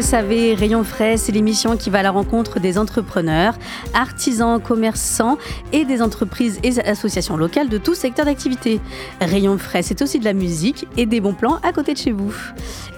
Le 0.00 0.06
savez, 0.06 0.54
Rayon 0.54 0.82
Frais, 0.82 1.18
c'est 1.18 1.30
l'émission 1.30 1.76
qui 1.76 1.90
va 1.90 1.98
à 1.98 2.02
la 2.02 2.10
rencontre 2.10 2.58
des 2.58 2.78
entrepreneurs, 2.78 3.52
artisans, 3.92 4.58
commerçants 4.58 5.36
et 5.74 5.84
des 5.84 6.00
entreprises 6.00 6.58
et 6.62 6.80
associations 6.80 7.36
locales 7.36 7.68
de 7.68 7.76
tout 7.76 7.94
secteur 7.94 8.24
d'activité. 8.24 8.80
Rayon 9.20 9.58
Frais, 9.58 9.82
c'est 9.82 10.00
aussi 10.00 10.18
de 10.18 10.24
la 10.24 10.32
musique 10.32 10.86
et 10.96 11.04
des 11.04 11.20
bons 11.20 11.34
plans 11.34 11.58
à 11.62 11.74
côté 11.74 11.92
de 11.92 11.98
chez 11.98 12.12
vous. 12.12 12.34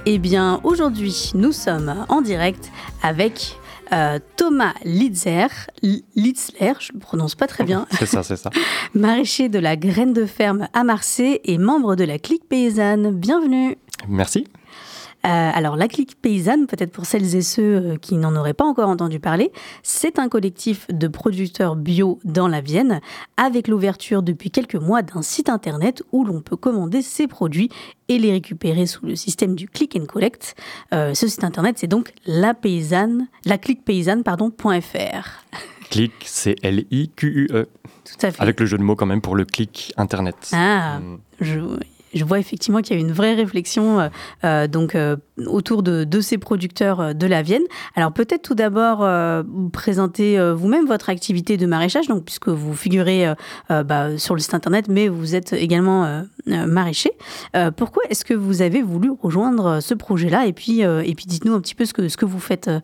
Eh 0.06 0.20
bien, 0.20 0.61
aujourd'hui, 0.62 1.33
nous 1.34 1.50
sommes 1.50 2.06
en 2.09 2.20
direct 2.20 2.70
avec 3.03 3.59
euh, 3.92 4.20
Thomas 4.37 4.75
Litzler, 4.84 5.48
Litzler, 6.14 6.75
je 6.78 6.92
ne 6.92 6.98
le 6.98 7.00
prononce 7.00 7.34
pas 7.34 7.48
très 7.48 7.64
bien, 7.64 7.84
C'est 7.98 8.06
ça, 8.06 8.22
c'est 8.22 8.37
ça. 8.37 8.50
maraîcher 8.94 9.48
de 9.48 9.59
la 9.59 9.75
graine 9.75 10.12
de 10.12 10.25
ferme 10.25 10.69
à 10.72 10.84
Marseille 10.84 11.41
et 11.44 11.59
membre 11.59 11.97
de 11.97 12.05
la 12.05 12.20
clique 12.20 12.48
paysanne. 12.48 13.11
Bienvenue. 13.11 13.77
Merci. 14.09 14.47
Euh, 15.25 15.51
alors, 15.55 15.77
la 15.77 15.87
clique 15.87 16.20
paysanne, 16.20 16.67
peut-être 16.67 16.91
pour 16.91 17.06
celles 17.06 17.37
et 17.37 17.42
ceux 17.42 17.62
euh, 17.62 17.97
qui 17.97 18.17
n'en 18.17 18.34
auraient 18.34 18.55
pas 18.55 18.65
encore 18.65 18.89
entendu 18.89 19.20
parler, 19.20 19.53
c'est 19.83 20.19
un 20.19 20.28
collectif 20.28 20.87
de 20.89 21.06
producteurs 21.06 21.77
bio 21.77 22.19
dans 22.25 22.48
la 22.48 22.61
Vienne, 22.61 23.01
avec 23.37 23.69
l'ouverture 23.69 24.23
depuis 24.23 24.50
quelques 24.50 24.75
mois 24.75 25.03
d'un 25.03 25.23
site 25.23 25.48
internet 25.48 26.03
où 26.11 26.25
l'on 26.25 26.41
peut 26.41 26.56
commander 26.56 27.03
ses 27.03 27.28
produits 27.28 27.69
et 28.09 28.19
les 28.19 28.33
récupérer 28.33 28.87
sous 28.87 29.06
le 29.06 29.15
système 29.15 29.55
du 29.55 29.69
click 29.69 29.97
and 29.97 30.06
collect. 30.06 30.56
Euh, 30.93 31.15
ce 31.15 31.28
site 31.28 31.45
internet, 31.45 31.77
c'est 31.78 31.87
donc 31.87 32.12
la 32.27 32.53
paysanne, 32.55 33.28
la 33.45 33.59
clique 33.59 33.84
paysanne, 33.84 34.25
pardon, 34.25 34.50
.fr. 34.50 35.28
Clic, 35.91 36.12
c'est 36.25 36.56
L-I-Q-U-E. 36.62 37.69
Tout 38.05 38.27
à 38.27 38.31
fait. 38.31 38.43
Avec 38.43 38.59
le 38.59 38.67
jeu 38.67 38.78
de 38.78 38.83
mots 38.83 38.97
quand 38.97 39.06
même 39.06 39.20
pour 39.20 39.37
le 39.37 39.45
clic 39.45 39.93
internet. 39.98 40.50
Ah, 40.53 41.00
je, 41.41 41.59
je 42.15 42.25
vois 42.25 42.39
effectivement 42.39 42.81
qu'il 42.81 42.97
y 42.97 42.99
a 42.99 43.03
une 43.03 43.13
vraie 43.13 43.35
réflexion 43.35 44.01
euh, 44.01 44.09
euh, 44.45 44.67
donc 44.67 44.95
euh, 44.95 45.17
autour 45.47 45.83
de, 45.83 46.21
ces 46.21 46.39
producteurs 46.39 47.15
de 47.15 47.27
la 47.27 47.43
Vienne. 47.43 47.63
Alors 47.97 48.13
peut-être 48.13 48.43
tout 48.43 48.55
d'abord 48.55 49.03
euh, 49.03 49.43
présenter 49.73 50.39
vous-même 50.55 50.87
votre 50.87 51.11
activité 51.11 51.57
de 51.57 51.67
maraîchage, 51.67 52.07
donc 52.07 52.25
puisque 52.25 52.49
vous 52.49 52.75
figurez 52.75 53.33
bah, 53.69 54.19
sur 54.19 54.35
le 54.35 54.41
site 54.41 54.55
internet, 54.55 54.87
mais 54.89 55.09
vous 55.09 55.35
êtes 55.35 55.53
également 55.53 56.23
maraîcher. 56.47 57.11
Pourquoi 57.77 58.05
est-ce 58.11 58.25
que 58.25 58.35
vous 58.35 58.63
avez 58.63 58.83
voulu 58.83 59.11
rejoindre 59.11 59.81
ce 59.81 59.95
projet-là? 59.95 60.47
Et 60.47 60.53
puis 60.53 60.81
et 60.81 61.15
puis 61.15 61.27
dites-nous 61.27 61.55
un 61.55 61.61
petit 61.61 61.75
peu 61.75 61.84
ce 61.84 61.93
que 61.93 62.09
ce 62.09 62.17
que 62.17 62.25
vous 62.25 62.41
faites. 62.41 62.69
euh. 62.69 62.81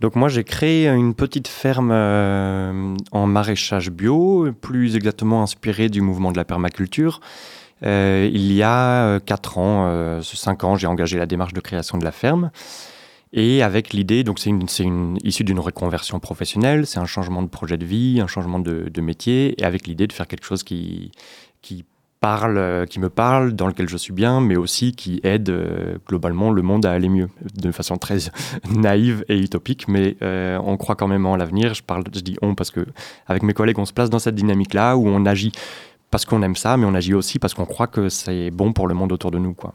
Donc 0.00 0.16
moi 0.16 0.28
j'ai 0.28 0.44
créé 0.44 0.88
une 0.88 1.14
petite 1.14 1.48
ferme 1.48 1.90
en 1.90 3.26
maraîchage 3.26 3.90
bio, 3.90 4.48
plus 4.60 4.96
exactement 4.96 5.42
inspirée 5.42 5.88
du 5.88 6.00
mouvement 6.00 6.30
de 6.32 6.36
la 6.36 6.44
permaculture. 6.44 7.20
Euh, 7.84 8.28
il 8.32 8.52
y 8.52 8.62
a 8.62 9.20
4 9.20 9.58
ans, 9.58 9.86
euh, 9.86 10.22
5 10.22 10.64
ans, 10.64 10.76
j'ai 10.76 10.86
engagé 10.86 11.18
la 11.18 11.26
démarche 11.26 11.52
de 11.52 11.60
création 11.60 11.98
de 11.98 12.04
la 12.04 12.12
ferme. 12.12 12.50
Et 13.32 13.62
avec 13.62 13.94
l'idée, 13.94 14.24
donc 14.24 14.38
c'est 14.38 14.50
une, 14.50 15.16
issue 15.24 15.44
d'une 15.44 15.58
reconversion 15.58 16.20
professionnelle, 16.20 16.86
c'est 16.86 16.98
un 16.98 17.06
changement 17.06 17.42
de 17.42 17.48
projet 17.48 17.78
de 17.78 17.84
vie, 17.84 18.20
un 18.20 18.26
changement 18.26 18.58
de, 18.58 19.00
métier, 19.00 19.60
et 19.60 19.64
avec 19.64 19.86
l'idée 19.86 20.06
de 20.06 20.12
faire 20.12 20.28
quelque 20.28 20.44
chose 20.44 20.62
qui, 20.62 21.10
parle, 22.20 22.58
euh, 22.58 22.84
qui 22.86 23.00
me 23.00 23.08
parle, 23.08 23.54
dans 23.54 23.66
lequel 23.66 23.88
je 23.88 23.96
suis 23.96 24.12
bien, 24.12 24.40
mais 24.40 24.56
aussi 24.56 24.92
qui 24.92 25.20
aide 25.24 25.48
euh, 25.48 25.96
globalement 26.06 26.50
le 26.52 26.62
monde 26.62 26.84
à 26.84 26.92
aller 26.92 27.08
mieux, 27.08 27.28
de 27.54 27.72
façon 27.72 27.96
très 27.96 28.18
naïve 28.70 29.24
et 29.28 29.38
utopique, 29.38 29.88
mais 29.88 30.16
euh, 30.22 30.58
on 30.62 30.76
croit 30.76 30.94
quand 30.94 31.08
même 31.08 31.24
en 31.24 31.34
l'avenir. 31.36 31.74
Je 31.74 31.82
je 32.14 32.20
dis 32.20 32.36
on 32.42 32.54
parce 32.54 32.70
que 32.70 32.86
avec 33.26 33.42
mes 33.42 33.54
collègues, 33.54 33.78
on 33.78 33.86
se 33.86 33.94
place 33.94 34.10
dans 34.10 34.18
cette 34.18 34.36
dynamique-là 34.36 34.96
où 34.96 35.08
on 35.08 35.26
agit 35.26 35.52
parce 36.12 36.26
qu'on 36.26 36.42
aime 36.42 36.54
ça, 36.54 36.76
mais 36.76 36.84
on 36.84 36.94
agit 36.94 37.14
aussi 37.14 37.40
parce 37.40 37.54
qu'on 37.54 37.64
croit 37.64 37.88
que 37.88 38.08
c'est 38.08 38.50
bon 38.50 38.72
pour 38.72 38.86
le 38.86 38.94
monde 38.94 39.10
autour 39.12 39.30
de 39.32 39.38
nous, 39.38 39.54
quoi. 39.54 39.74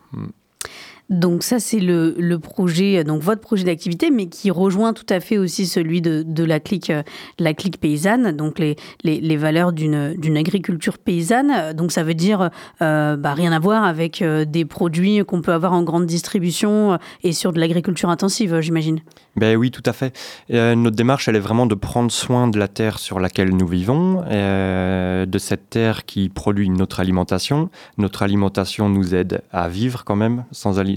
Donc 1.09 1.43
ça 1.43 1.59
c'est 1.59 1.79
le, 1.79 2.35
projet, 2.37 2.99
euh, 2.99 3.03
donc 3.03 3.21
votre 3.21 3.39
projet 3.41 3.63
d'activité, 3.63 4.11
mais 4.11 4.27
qui 4.27 4.51
rejoint 4.51 4.91
tout 4.93 5.05
à 5.09 5.19
fait 5.21 5.37
aussi 5.37 5.65
celui 5.65 6.01
de, 6.01 6.43
la 6.43 6.59
clique, 6.59 6.89
euh, 6.89 7.03
la 7.39 7.53
clique 7.53 7.79
paysanne, 7.79 8.31
donc 8.33 8.59
les, 8.59 8.75
les, 9.03 9.37
valeurs 9.37 9.71
d'une 9.71 10.37
agriculture 10.37 10.97
paysanne. 10.97 11.51
Euh, 11.55 11.73
Donc 11.73 11.91
ça 11.91 12.03
veut 12.03 12.13
dire 12.13 12.49
bah, 12.79 13.33
rien 13.33 13.51
à 13.51 13.59
voir 13.59 13.83
avec 13.83 14.23
des 14.23 14.65
produits 14.65 15.23
qu'on 15.25 15.41
peut 15.41 15.53
avoir 15.53 15.73
en 15.73 15.83
grande 15.83 16.05
distribution 16.05 16.97
et 17.23 17.31
sur 17.31 17.53
de 17.53 17.59
l'agriculture 17.59 18.09
intensive, 18.09 18.59
j'imagine. 18.59 18.99
Ben 19.35 19.55
oui, 19.55 19.71
tout 19.71 19.83
à 19.85 19.93
fait. 19.93 20.15
Notre 20.49 20.95
démarche, 20.95 21.27
elle 21.27 21.35
est 21.35 21.39
vraiment 21.39 21.65
de 21.65 21.75
prendre 21.75 22.11
soin 22.11 22.47
de 22.47 22.57
la 22.57 22.67
terre 22.67 22.99
sur 22.99 23.19
laquelle 23.19 23.55
nous 23.55 23.67
vivons, 23.67 24.23
de 24.29 25.37
cette 25.37 25.69
terre 25.69 26.05
qui 26.05 26.29
produit 26.29 26.69
notre 26.69 26.99
alimentation. 26.99 27.69
Notre 27.97 28.23
alimentation 28.23 28.89
nous 28.89 29.13
aide 29.15 29.41
à 29.51 29.69
vivre 29.69 30.03
quand 30.03 30.15
même. 30.15 30.45
Sans 30.51 30.79
ali- 30.79 30.96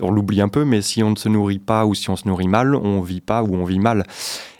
on 0.00 0.10
l'oublie 0.10 0.40
un 0.40 0.48
peu, 0.48 0.64
mais 0.64 0.82
si 0.82 1.02
on 1.02 1.10
ne 1.10 1.16
se 1.16 1.28
nourrit 1.28 1.58
pas 1.58 1.86
ou 1.86 1.94
si 1.94 2.10
on 2.10 2.16
se 2.16 2.26
nourrit 2.28 2.48
mal, 2.48 2.74
on 2.74 3.00
vit 3.00 3.20
pas 3.20 3.42
ou 3.42 3.54
on 3.54 3.64
vit 3.64 3.78
mal. 3.78 4.04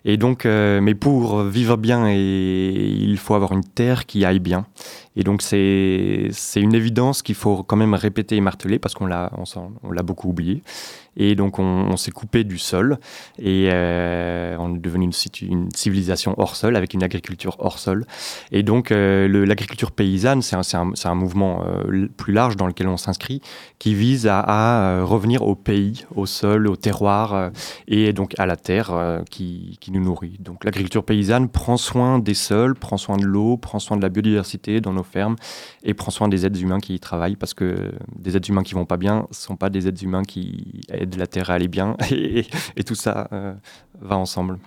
Et 0.04 0.16
donc, 0.16 0.44
euh, 0.44 0.80
mais 0.82 0.94
pour 0.94 1.42
vivre 1.42 1.76
bien, 1.76 2.10
il 2.10 3.16
faut 3.16 3.34
avoir 3.34 3.52
une 3.52 3.64
terre 3.64 4.04
qui 4.04 4.24
aille 4.24 4.38
bien. 4.38 4.66
Et 5.16 5.22
donc, 5.22 5.42
c'est 5.42 6.30
une 6.56 6.74
évidence 6.74 7.22
qu'il 7.22 7.36
faut 7.36 7.62
quand 7.62 7.76
même 7.76 7.94
répéter 7.94 8.36
et 8.36 8.40
marteler 8.40 8.78
parce 8.78 8.94
qu'on 8.94 9.06
l'a 9.06 9.30
on 9.36 10.02
beaucoup 10.02 10.28
oublié. 10.28 10.62
Et 11.16 11.36
donc, 11.36 11.60
on, 11.60 11.96
s'est 11.96 12.10
coupé 12.10 12.42
du 12.42 12.58
sol 12.58 12.98
et 13.38 13.68
euh, 13.72 14.56
on 14.58 14.74
est 14.74 14.80
devenu 14.80 15.04
une, 15.04 15.68
civilisation 15.72 16.34
hors 16.38 16.56
sol 16.56 16.74
avec 16.74 16.92
une 16.92 17.04
agriculture 17.04 17.54
hors 17.60 17.78
sol. 17.78 18.04
Et 18.50 18.64
donc, 18.64 18.90
euh, 18.90 19.28
l'agriculture 19.46 19.92
paysanne, 19.92 20.42
c'est 20.42 20.56
un, 20.56 20.62
un, 20.74 20.92
un 21.04 21.14
mouvement 21.14 21.64
plus 22.16 22.32
large 22.32 22.56
dans 22.56 22.66
lequel 22.66 22.88
on 22.88 22.96
s'inscrit 22.96 23.40
qui 23.78 23.94
vise 23.94 24.26
à, 24.26 25.04
revenir 25.04 25.42
au 25.42 25.54
pays, 25.54 26.04
au 26.16 26.26
sol, 26.26 26.66
au 26.66 26.74
terroir 26.74 27.52
et 27.86 28.12
donc 28.12 28.34
à 28.38 28.46
la 28.46 28.56
terre 28.56 29.22
qui, 29.30 29.78
qui 29.80 29.92
Donc, 30.40 30.64
l'agriculture 30.64 31.04
paysanne 31.04 31.48
prend 31.48 31.76
soin 31.76 32.18
des 32.18 32.34
sols, 32.34 32.74
prend 32.74 32.96
soin 32.96 33.16
de 33.16 33.24
l'eau, 33.24 33.56
prend 33.56 33.78
soin 33.78 33.96
de 33.96 34.02
la 34.02 34.08
biodiversité 34.08 34.80
dans 34.80 34.92
nos 34.92 35.02
fermes 35.02 35.36
et 35.82 35.94
prend 35.94 36.10
soin 36.10 36.28
des 36.28 36.46
êtres 36.46 36.60
humains 36.60 36.80
qui 36.80 36.94
y 36.94 37.00
travaillent 37.00 37.36
parce 37.36 37.54
que 37.54 37.92
des 38.14 38.36
êtres 38.36 38.50
humains 38.50 38.62
qui 38.62 38.74
vont 38.74 38.86
pas 38.86 38.96
bien 38.96 39.26
ne 39.28 39.34
sont 39.34 39.56
pas 39.56 39.70
des 39.70 39.86
êtres 39.88 40.02
humains 40.02 40.22
qui 40.22 40.80
aident 40.88 41.16
la 41.16 41.26
terre 41.26 41.50
à 41.50 41.54
aller 41.54 41.68
bien 41.68 41.96
et, 42.10 42.44
tout 42.84 42.94
ça 42.94 43.28
euh, 43.32 43.54
va 44.00 44.16
ensemble. 44.16 44.58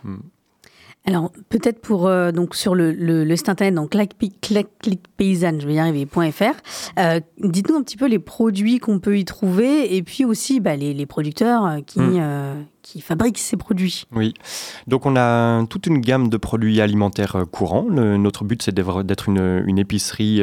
Alors 1.07 1.31
peut-être 1.47 1.79
pour 1.79 2.07
euh, 2.07 2.34
donc 2.34 2.54
sur 2.54 2.75
le, 2.75 2.92
le, 2.92 3.24
le 3.24 3.36
site 3.38 3.48
internet 3.48 3.74
donc 3.75 3.92
clac, 3.92 4.09
clac, 4.42 4.68
clic 4.80 5.00
paysanne, 5.15 5.62
je 5.62 5.65
vais 5.65 5.75
y 5.75 5.80
arriver 5.80 6.06
.fr. 6.06 6.44
Euh, 7.00 7.21
Dites-nous 7.39 7.77
un 7.77 7.81
petit 7.81 7.95
peu 7.95 8.07
les 8.07 8.19
produits 8.19 8.80
qu'on 8.80 9.00
peut 9.00 9.18
y 9.18 9.24
trouver 9.24 9.95
et 9.95 10.04
puis 10.04 10.25
aussi 10.25 10.59
bah, 10.59 10.75
les, 10.75 10.94
les 10.94 11.06
producteurs 11.06 11.65
euh, 11.65 11.80
qui 11.80 12.00
Mm. 12.01 12.18
euh, 12.19 12.62
qui 12.81 13.00
fabriquent 13.01 13.38
ces 13.38 13.56
produits. 13.57 14.04
Oui, 14.13 14.33
donc 14.88 15.06
on 15.06 15.15
a 15.18 15.65
toute 15.69 15.88
une 15.88 16.00
gamme 16.00 16.30
de 16.30 16.38
produits 16.38 16.80
alimentaires 16.81 17.44
courants. 17.51 17.86
Le- 17.89 18.18
notre 18.18 18.44
but, 18.45 18.62
c'est 18.62 18.74
d'être 18.74 19.27
une, 19.30 19.63
une 19.65 19.77
épicerie 19.77 20.42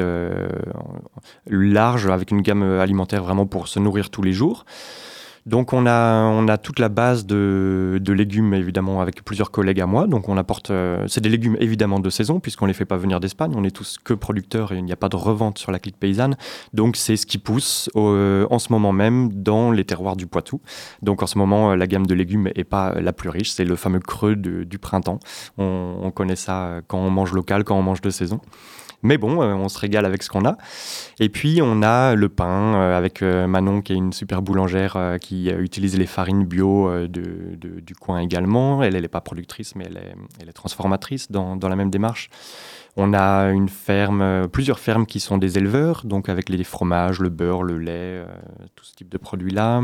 large 1.46 2.06
avec 2.06 2.30
une 2.30 2.42
gamme 2.42 2.62
alimentaire 2.62 3.22
vraiment 3.22 3.46
pour 3.46 3.68
se 3.68 3.78
nourrir 3.78 4.10
tous 4.10 4.20
les 4.22 4.32
jours. 4.32 4.64
Donc 5.46 5.74
on 5.74 5.86
a, 5.86 6.22
on 6.22 6.48
a 6.48 6.56
toute 6.56 6.78
la 6.78 6.88
base 6.88 7.26
de, 7.26 7.98
de, 8.00 8.12
légumes 8.14 8.54
évidemment 8.54 9.02
avec 9.02 9.22
plusieurs 9.24 9.50
collègues 9.50 9.80
à 9.80 9.86
moi. 9.86 10.06
Donc 10.06 10.28
on 10.30 10.38
apporte, 10.38 10.70
euh, 10.70 11.06
c'est 11.06 11.20
des 11.20 11.28
légumes 11.28 11.56
évidemment 11.60 12.00
de 12.00 12.08
saison 12.08 12.40
puisqu'on 12.40 12.64
les 12.64 12.72
fait 12.72 12.86
pas 12.86 12.96
venir 12.96 13.20
d'Espagne. 13.20 13.52
On 13.54 13.62
est 13.62 13.70
tous 13.70 13.98
que 14.02 14.14
producteurs 14.14 14.72
et 14.72 14.78
il 14.78 14.84
n'y 14.84 14.92
a 14.92 14.96
pas 14.96 15.10
de 15.10 15.16
revente 15.16 15.58
sur 15.58 15.70
la 15.70 15.78
clique 15.78 15.98
paysanne. 15.98 16.36
Donc 16.72 16.96
c'est 16.96 17.16
ce 17.16 17.26
qui 17.26 17.36
pousse 17.36 17.90
euh, 17.94 18.46
en 18.50 18.58
ce 18.58 18.72
moment 18.72 18.92
même 18.92 19.30
dans 19.32 19.70
les 19.70 19.84
terroirs 19.84 20.16
du 20.16 20.26
Poitou. 20.26 20.62
Donc 21.02 21.22
en 21.22 21.26
ce 21.26 21.36
moment 21.36 21.72
euh, 21.72 21.76
la 21.76 21.86
gamme 21.86 22.06
de 22.06 22.14
légumes 22.14 22.48
est 22.54 22.64
pas 22.64 22.94
la 22.98 23.12
plus 23.12 23.28
riche. 23.28 23.50
C'est 23.50 23.64
le 23.64 23.76
fameux 23.76 24.00
creux 24.00 24.36
du 24.36 24.78
printemps. 24.78 25.20
On, 25.58 25.98
on 26.02 26.10
connaît 26.10 26.36
ça 26.36 26.80
quand 26.86 26.98
on 26.98 27.10
mange 27.10 27.32
local, 27.32 27.64
quand 27.64 27.78
on 27.78 27.82
mange 27.82 28.00
de 28.00 28.10
saison. 28.10 28.40
Mais 29.04 29.18
bon, 29.18 29.42
euh, 29.42 29.54
on 29.54 29.68
se 29.68 29.78
régale 29.78 30.06
avec 30.06 30.22
ce 30.22 30.30
qu'on 30.30 30.46
a. 30.46 30.56
Et 31.20 31.28
puis, 31.28 31.60
on 31.62 31.82
a 31.82 32.14
le 32.14 32.28
pain 32.30 32.74
euh, 32.74 32.96
avec 32.96 33.22
euh, 33.22 33.46
Manon, 33.46 33.82
qui 33.82 33.92
est 33.92 33.96
une 33.96 34.14
super 34.14 34.40
boulangère 34.40 35.18
qui 35.20 35.50
utilise 35.50 35.96
les 35.98 36.06
farines 36.06 36.44
bio 36.44 36.90
du 37.06 37.94
coin 38.00 38.20
également. 38.20 38.82
Elle, 38.82 38.98
n'est 38.98 39.08
pas 39.08 39.20
productrice, 39.20 39.76
mais 39.76 39.84
elle 39.86 39.98
est, 39.98 40.14
elle 40.40 40.48
est 40.48 40.52
transformatrice 40.52 41.30
dans, 41.30 41.54
dans, 41.54 41.68
la 41.68 41.76
même 41.76 41.90
démarche. 41.90 42.30
On 42.96 43.12
a 43.12 43.50
une 43.50 43.68
ferme, 43.68 44.48
plusieurs 44.48 44.78
fermes 44.78 45.04
qui 45.04 45.20
sont 45.20 45.36
des 45.36 45.58
éleveurs, 45.58 46.02
donc 46.04 46.28
avec 46.28 46.48
les 46.48 46.64
fromages, 46.64 47.20
le 47.20 47.28
beurre, 47.28 47.62
le 47.62 47.78
lait, 47.78 48.24
tout 48.74 48.84
ce 48.84 48.94
type 48.94 49.10
de 49.10 49.18
produits-là. 49.18 49.82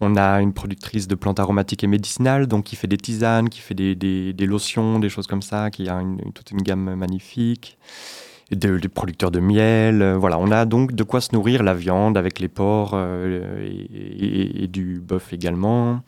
On 0.00 0.16
a 0.16 0.40
une 0.40 0.52
productrice 0.52 1.08
de 1.08 1.14
plantes 1.14 1.40
aromatiques 1.40 1.82
et 1.82 1.88
médicinales, 1.88 2.46
donc 2.46 2.64
qui 2.64 2.76
fait 2.76 2.86
des 2.86 2.96
tisanes, 2.96 3.48
qui 3.48 3.60
fait 3.60 3.74
des, 3.74 4.46
lotions, 4.46 4.98
des 4.98 5.08
choses 5.08 5.26
comme 5.26 5.42
ça, 5.42 5.70
qui 5.70 5.88
a 5.88 6.00
toute 6.34 6.50
une 6.52 6.62
gamme 6.62 6.94
magnifique. 6.94 7.78
Des, 8.50 8.88
producteurs 8.88 9.30
de 9.30 9.40
miel. 9.40 10.00
Euh, 10.00 10.16
voilà, 10.16 10.38
on 10.38 10.50
a 10.50 10.64
donc 10.64 10.92
de 10.92 11.02
quoi 11.02 11.20
se 11.20 11.34
nourrir 11.34 11.62
la 11.62 11.74
viande 11.74 12.16
avec 12.16 12.38
les 12.40 12.48
porcs 12.48 12.92
euh, 12.94 13.68
et, 13.68 14.66
du 14.68 15.00
bœuf 15.00 15.34
également. 15.34 16.00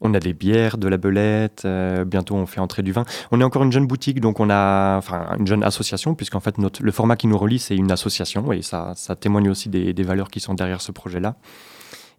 On 0.00 0.14
a 0.14 0.18
des 0.18 0.32
bières, 0.32 0.78
de 0.78 0.88
la 0.88 0.96
belette. 0.96 1.62
Euh, 1.64 2.04
bientôt, 2.04 2.34
on 2.34 2.46
fait 2.46 2.58
entrer 2.58 2.82
du 2.82 2.90
vin. 2.90 3.04
On 3.30 3.40
est 3.40 3.44
encore 3.44 3.62
une 3.62 3.70
jeune 3.70 3.86
boutique, 3.86 4.18
donc 4.18 4.40
on 4.40 4.50
a, 4.50 4.96
enfin, 4.98 5.28
une 5.38 5.46
jeune 5.46 5.62
association, 5.62 6.16
puisqu'en 6.16 6.40
fait, 6.40 6.58
notre, 6.58 6.82
le 6.82 6.90
format 6.90 7.14
qui 7.14 7.28
nous 7.28 7.38
relie, 7.38 7.60
c'est 7.60 7.76
une 7.76 7.92
association, 7.92 8.50
et 8.52 8.62
ça 8.62 8.94
témoigne 9.20 9.48
aussi 9.48 9.68
des 9.68 10.02
valeurs 10.02 10.30
qui 10.30 10.40
sont 10.40 10.54
derrière 10.54 10.80
ce 10.80 10.90
projet-là. 10.90 11.36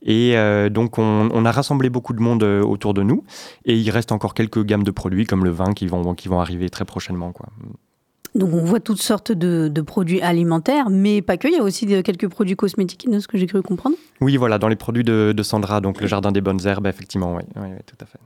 Et 0.01 0.37
euh, 0.37 0.69
donc, 0.69 0.97
on, 0.97 1.45
a 1.45 1.51
rassemblé 1.51 1.89
beaucoup 1.89 2.13
de 2.13 2.21
monde 2.21 2.43
euh, 2.43 2.61
autour 2.61 2.93
de 2.93 3.03
nous. 3.03 3.23
Et 3.65 3.75
il 3.75 3.89
reste 3.89 4.11
encore 4.11 4.33
quelques 4.33 4.63
gammes 4.63 4.83
de 4.83 4.91
produits, 4.91 5.25
comme 5.25 5.43
le 5.43 5.51
vin, 5.51 5.73
qui 5.73 5.87
vont, 5.87 6.13
qui 6.13 6.27
vont 6.27 6.39
arriver 6.39 6.69
très 6.69 6.85
prochainement. 6.85 7.31
Quoi. 7.31 7.47
Donc 8.35 8.53
on 8.53 8.65
voit 8.65 8.81
toutes 8.81 9.01
sortes 9.01 9.31
de, 9.31 9.81
produits 9.81 10.21
alimentaires, 10.21 10.89
mais 10.89 11.21
pas 11.21 11.37
que, 11.37 11.47
il 11.47 11.53
y 11.53 11.57
a 11.57 11.63
aussi 11.63 11.87
quelques 12.03 12.27
produits 12.27 12.57
cosmétiques, 12.57 13.09
de 13.09 13.19
ce 13.19 13.29
que 13.29 13.37
j'ai 13.37 13.47
cru 13.47 13.61
comprendre. 13.61 13.95
Oui, 14.19 14.35
voilà, 14.35 14.59
dans 14.59 14.67
les 14.67 14.75
produits 14.75 15.05
de, 15.05 15.33
Sandra, 15.41 15.79
donc 15.79 16.01
le 16.01 16.07
jardin 16.07 16.33
des 16.33 16.41
bonnes 16.41 16.65
herbes, 16.65 16.85
effectivement, 16.85 17.35
oui, 17.35 17.43
oui 17.55 17.69
tout 17.85 17.95
à 18.01 18.05
fait. 18.05 18.19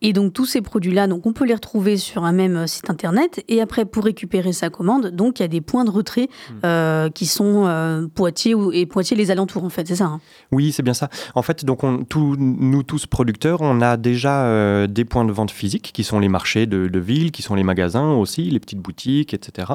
Et 0.00 0.12
donc 0.12 0.32
tous 0.32 0.46
ces 0.46 0.60
produits-là, 0.60 1.08
donc 1.08 1.26
on 1.26 1.32
peut 1.32 1.44
les 1.44 1.54
retrouver 1.54 1.96
sur 1.96 2.24
un 2.24 2.32
même 2.32 2.56
euh, 2.56 2.66
site 2.66 2.88
internet. 2.88 3.44
Et 3.48 3.60
après, 3.60 3.84
pour 3.84 4.04
récupérer 4.04 4.52
sa 4.52 4.70
commande, 4.70 5.08
donc 5.08 5.40
il 5.40 5.42
y 5.42 5.44
a 5.44 5.48
des 5.48 5.60
points 5.60 5.84
de 5.84 5.90
retrait 5.90 6.28
hmm. 6.50 6.54
euh, 6.64 7.10
qui 7.10 7.26
sont 7.26 7.66
euh, 7.66 8.06
Poitiers 8.06 8.54
et 8.72 8.86
Poitiers 8.86 9.16
les 9.16 9.30
alentours 9.30 9.64
en 9.64 9.70
fait, 9.70 9.86
c'est 9.88 9.96
ça 9.96 10.04
hein 10.04 10.20
Oui, 10.52 10.72
c'est 10.72 10.82
bien 10.82 10.94
ça. 10.94 11.08
En 11.34 11.42
fait, 11.42 11.64
donc 11.64 11.82
on, 11.82 12.04
nous 12.14 12.82
tous 12.82 13.06
producteurs, 13.06 13.60
on 13.60 13.80
a 13.80 13.96
déjà 13.96 14.86
des 14.86 15.04
points 15.04 15.24
de 15.24 15.32
vente 15.32 15.50
physiques 15.50 15.90
qui 15.92 16.04
sont 16.04 16.20
les 16.20 16.28
marchés 16.28 16.66
de, 16.66 16.86
de 16.86 16.98
ville, 16.98 17.32
qui 17.32 17.42
sont 17.42 17.54
les 17.54 17.62
magasins 17.62 18.12
aussi, 18.12 18.42
les 18.50 18.60
petites 18.60 18.80
boutiques, 18.80 19.34
etc. 19.34 19.72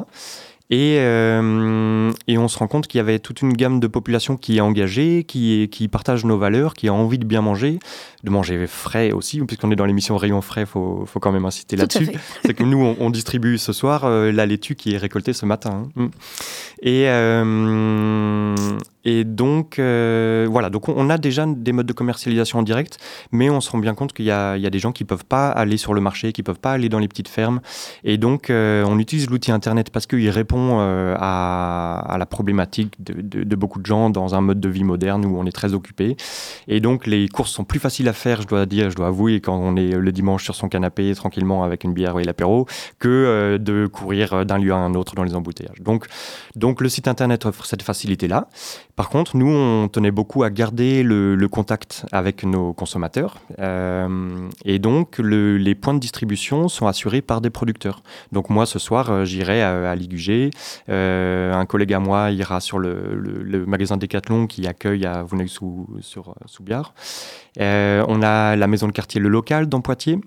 Et, 0.70 0.96
euh, 0.98 2.10
et, 2.26 2.38
on 2.38 2.48
se 2.48 2.58
rend 2.58 2.68
compte 2.68 2.86
qu'il 2.86 2.96
y 2.98 3.00
avait 3.00 3.18
toute 3.18 3.42
une 3.42 3.52
gamme 3.52 3.80
de 3.80 3.86
population 3.86 4.38
qui 4.38 4.56
est 4.56 4.60
engagée, 4.62 5.24
qui, 5.24 5.68
qui 5.70 5.88
partage 5.88 6.24
nos 6.24 6.38
valeurs, 6.38 6.72
qui 6.72 6.88
a 6.88 6.94
envie 6.94 7.18
de 7.18 7.26
bien 7.26 7.42
manger, 7.42 7.78
de 8.22 8.30
manger 8.30 8.66
frais 8.66 9.12
aussi, 9.12 9.40
puisqu'on 9.40 9.70
est 9.70 9.76
dans 9.76 9.84
l'émission 9.84 10.16
Rayon 10.16 10.40
frais, 10.40 10.62
il 10.62 10.66
faut, 10.66 11.04
faut, 11.06 11.20
quand 11.20 11.32
même 11.32 11.44
insister 11.44 11.76
là-dessus. 11.76 12.08
C'est 12.46 12.54
que 12.54 12.64
nous, 12.64 12.96
on, 12.98 13.10
distribue 13.10 13.58
ce 13.58 13.74
soir 13.74 14.04
euh, 14.04 14.32
la 14.32 14.46
laitue 14.46 14.74
qui 14.74 14.94
est 14.94 14.98
récoltée 14.98 15.34
ce 15.34 15.44
matin. 15.44 15.86
Hein. 15.96 16.08
Et, 16.80 17.08
euh, 17.08 18.54
et 19.04 19.24
donc, 19.24 19.78
euh, 19.78 20.46
voilà, 20.50 20.70
donc 20.70 20.88
on 20.88 21.10
a 21.10 21.18
déjà 21.18 21.44
des 21.46 21.72
modes 21.72 21.86
de 21.86 21.92
commercialisation 21.92 22.58
en 22.58 22.62
direct, 22.62 22.98
mais 23.32 23.50
on 23.50 23.60
se 23.60 23.70
rend 23.70 23.78
bien 23.78 23.94
compte 23.94 24.12
qu'il 24.12 24.24
y, 24.24 24.28
y, 24.28 24.30
a 24.30 24.70
des 24.70 24.78
gens 24.78 24.92
qui 24.92 25.04
ne 25.04 25.08
peuvent 25.08 25.24
pas 25.24 25.48
aller 25.48 25.76
sur 25.76 25.94
le 25.94 26.00
marché, 26.00 26.32
qui 26.32 26.40
ne 26.40 26.44
peuvent 26.44 26.60
pas 26.60 26.72
aller 26.72 26.88
dans 26.88 26.98
les 26.98 27.08
petites 27.08 27.28
fermes. 27.28 27.60
Et 28.02 28.16
donc, 28.16 28.48
euh, 28.48 28.84
on 28.86 28.98
utilise 28.98 29.28
l'outil 29.28 29.52
Internet 29.52 29.90
parce 29.90 30.06
qu'il 30.06 30.30
répond 30.30 30.78
euh, 30.80 31.14
à, 31.18 32.00
à, 32.08 32.18
la 32.18 32.26
problématique 32.26 33.02
de, 33.02 33.20
de, 33.20 33.44
de, 33.44 33.56
beaucoup 33.56 33.80
de 33.80 33.86
gens 33.86 34.10
dans 34.10 34.34
un 34.34 34.40
mode 34.40 34.60
de 34.60 34.68
vie 34.68 34.84
moderne 34.84 35.24
où 35.26 35.38
on 35.38 35.44
est 35.44 35.52
très 35.52 35.74
occupé. 35.74 36.16
Et 36.66 36.80
donc, 36.80 37.06
les 37.06 37.28
courses 37.28 37.50
sont 37.50 37.64
plus 37.64 37.80
faciles 37.80 38.08
à 38.08 38.14
faire, 38.14 38.40
je 38.40 38.46
dois 38.46 38.64
dire, 38.64 38.90
je 38.90 38.96
dois 38.96 39.08
avouer, 39.08 39.40
quand 39.40 39.56
on 39.56 39.76
est 39.76 39.92
le 39.92 40.12
dimanche 40.12 40.44
sur 40.44 40.54
son 40.54 40.68
canapé, 40.68 41.14
tranquillement 41.14 41.62
avec 41.62 41.84
une 41.84 41.92
bière 41.92 42.18
et 42.18 42.24
l'apéro, 42.24 42.66
que 42.98 43.58
de 43.60 43.86
courir 43.86 44.46
d'un 44.46 44.58
lieu 44.58 44.72
à 44.72 44.76
un 44.76 44.94
autre 44.94 45.14
dans 45.14 45.24
les 45.24 45.34
embouteillages. 45.34 45.80
Donc, 45.80 46.06
donc 46.56 46.80
le 46.80 46.88
site 46.88 47.08
Internet 47.08 47.44
offre 47.44 47.66
cette 47.66 47.82
facilité-là. 47.82 48.48
Par 48.96 49.08
contre, 49.08 49.36
nous, 49.36 49.48
on 49.48 49.88
tenait 49.88 50.12
beaucoup 50.12 50.44
à 50.44 50.50
garder 50.50 51.02
le, 51.02 51.48
contact 51.48 52.06
avec 52.12 52.44
nos 52.44 52.72
consommateurs. 52.72 53.38
Euh, 53.58 54.48
et 54.64 54.78
donc, 54.78 55.18
les 55.18 55.74
points 55.74 55.94
de 55.94 55.98
distribution 55.98 56.68
sont 56.68 56.86
assurés 56.86 57.20
par 57.20 57.40
des 57.40 57.50
producteurs. 57.50 58.02
Donc, 58.30 58.50
moi, 58.50 58.66
ce 58.66 58.78
soir, 58.78 59.10
euh, 59.10 59.24
j'irai 59.24 59.62
à, 59.62 59.94
Ligugé. 59.96 60.50
Euh, 60.88 61.52
un 61.52 61.66
collègue 61.66 61.92
à 61.92 61.98
moi 61.98 62.30
ira 62.30 62.60
sur 62.60 62.78
le, 62.78 63.64
magasin 63.66 63.96
Decathlon 63.96 64.46
qui 64.46 64.66
accueille 64.66 65.06
à 65.06 65.24
Vouneuil-sous-Biard. 65.24 66.94
on 67.58 68.22
a 68.22 68.56
la 68.56 68.66
maison 68.68 68.86
de 68.86 68.92
quartier 68.92 69.20
Le 69.20 69.28
Local 69.28 69.68
dans 69.68 69.80
Poitiers. 69.80 70.20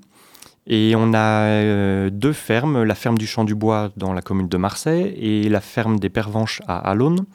Et 0.70 0.94
on 0.98 1.14
a 1.14 2.10
deux 2.10 2.34
fermes, 2.34 2.84
la 2.84 2.96
ferme 2.96 3.18
du 3.18 3.26
Champ 3.26 3.46
du 3.46 3.56
Bois 3.56 3.90
dans 3.96 4.12
la 4.12 4.22
commune 4.22 4.50
de 4.50 4.58
Marseille 4.58 5.16
et 5.18 5.48
la 5.48 5.62
ferme 5.62 5.98
des 5.98 6.10
Pervenches 6.10 6.62
à 6.68 6.78
Alonne. 6.80 7.26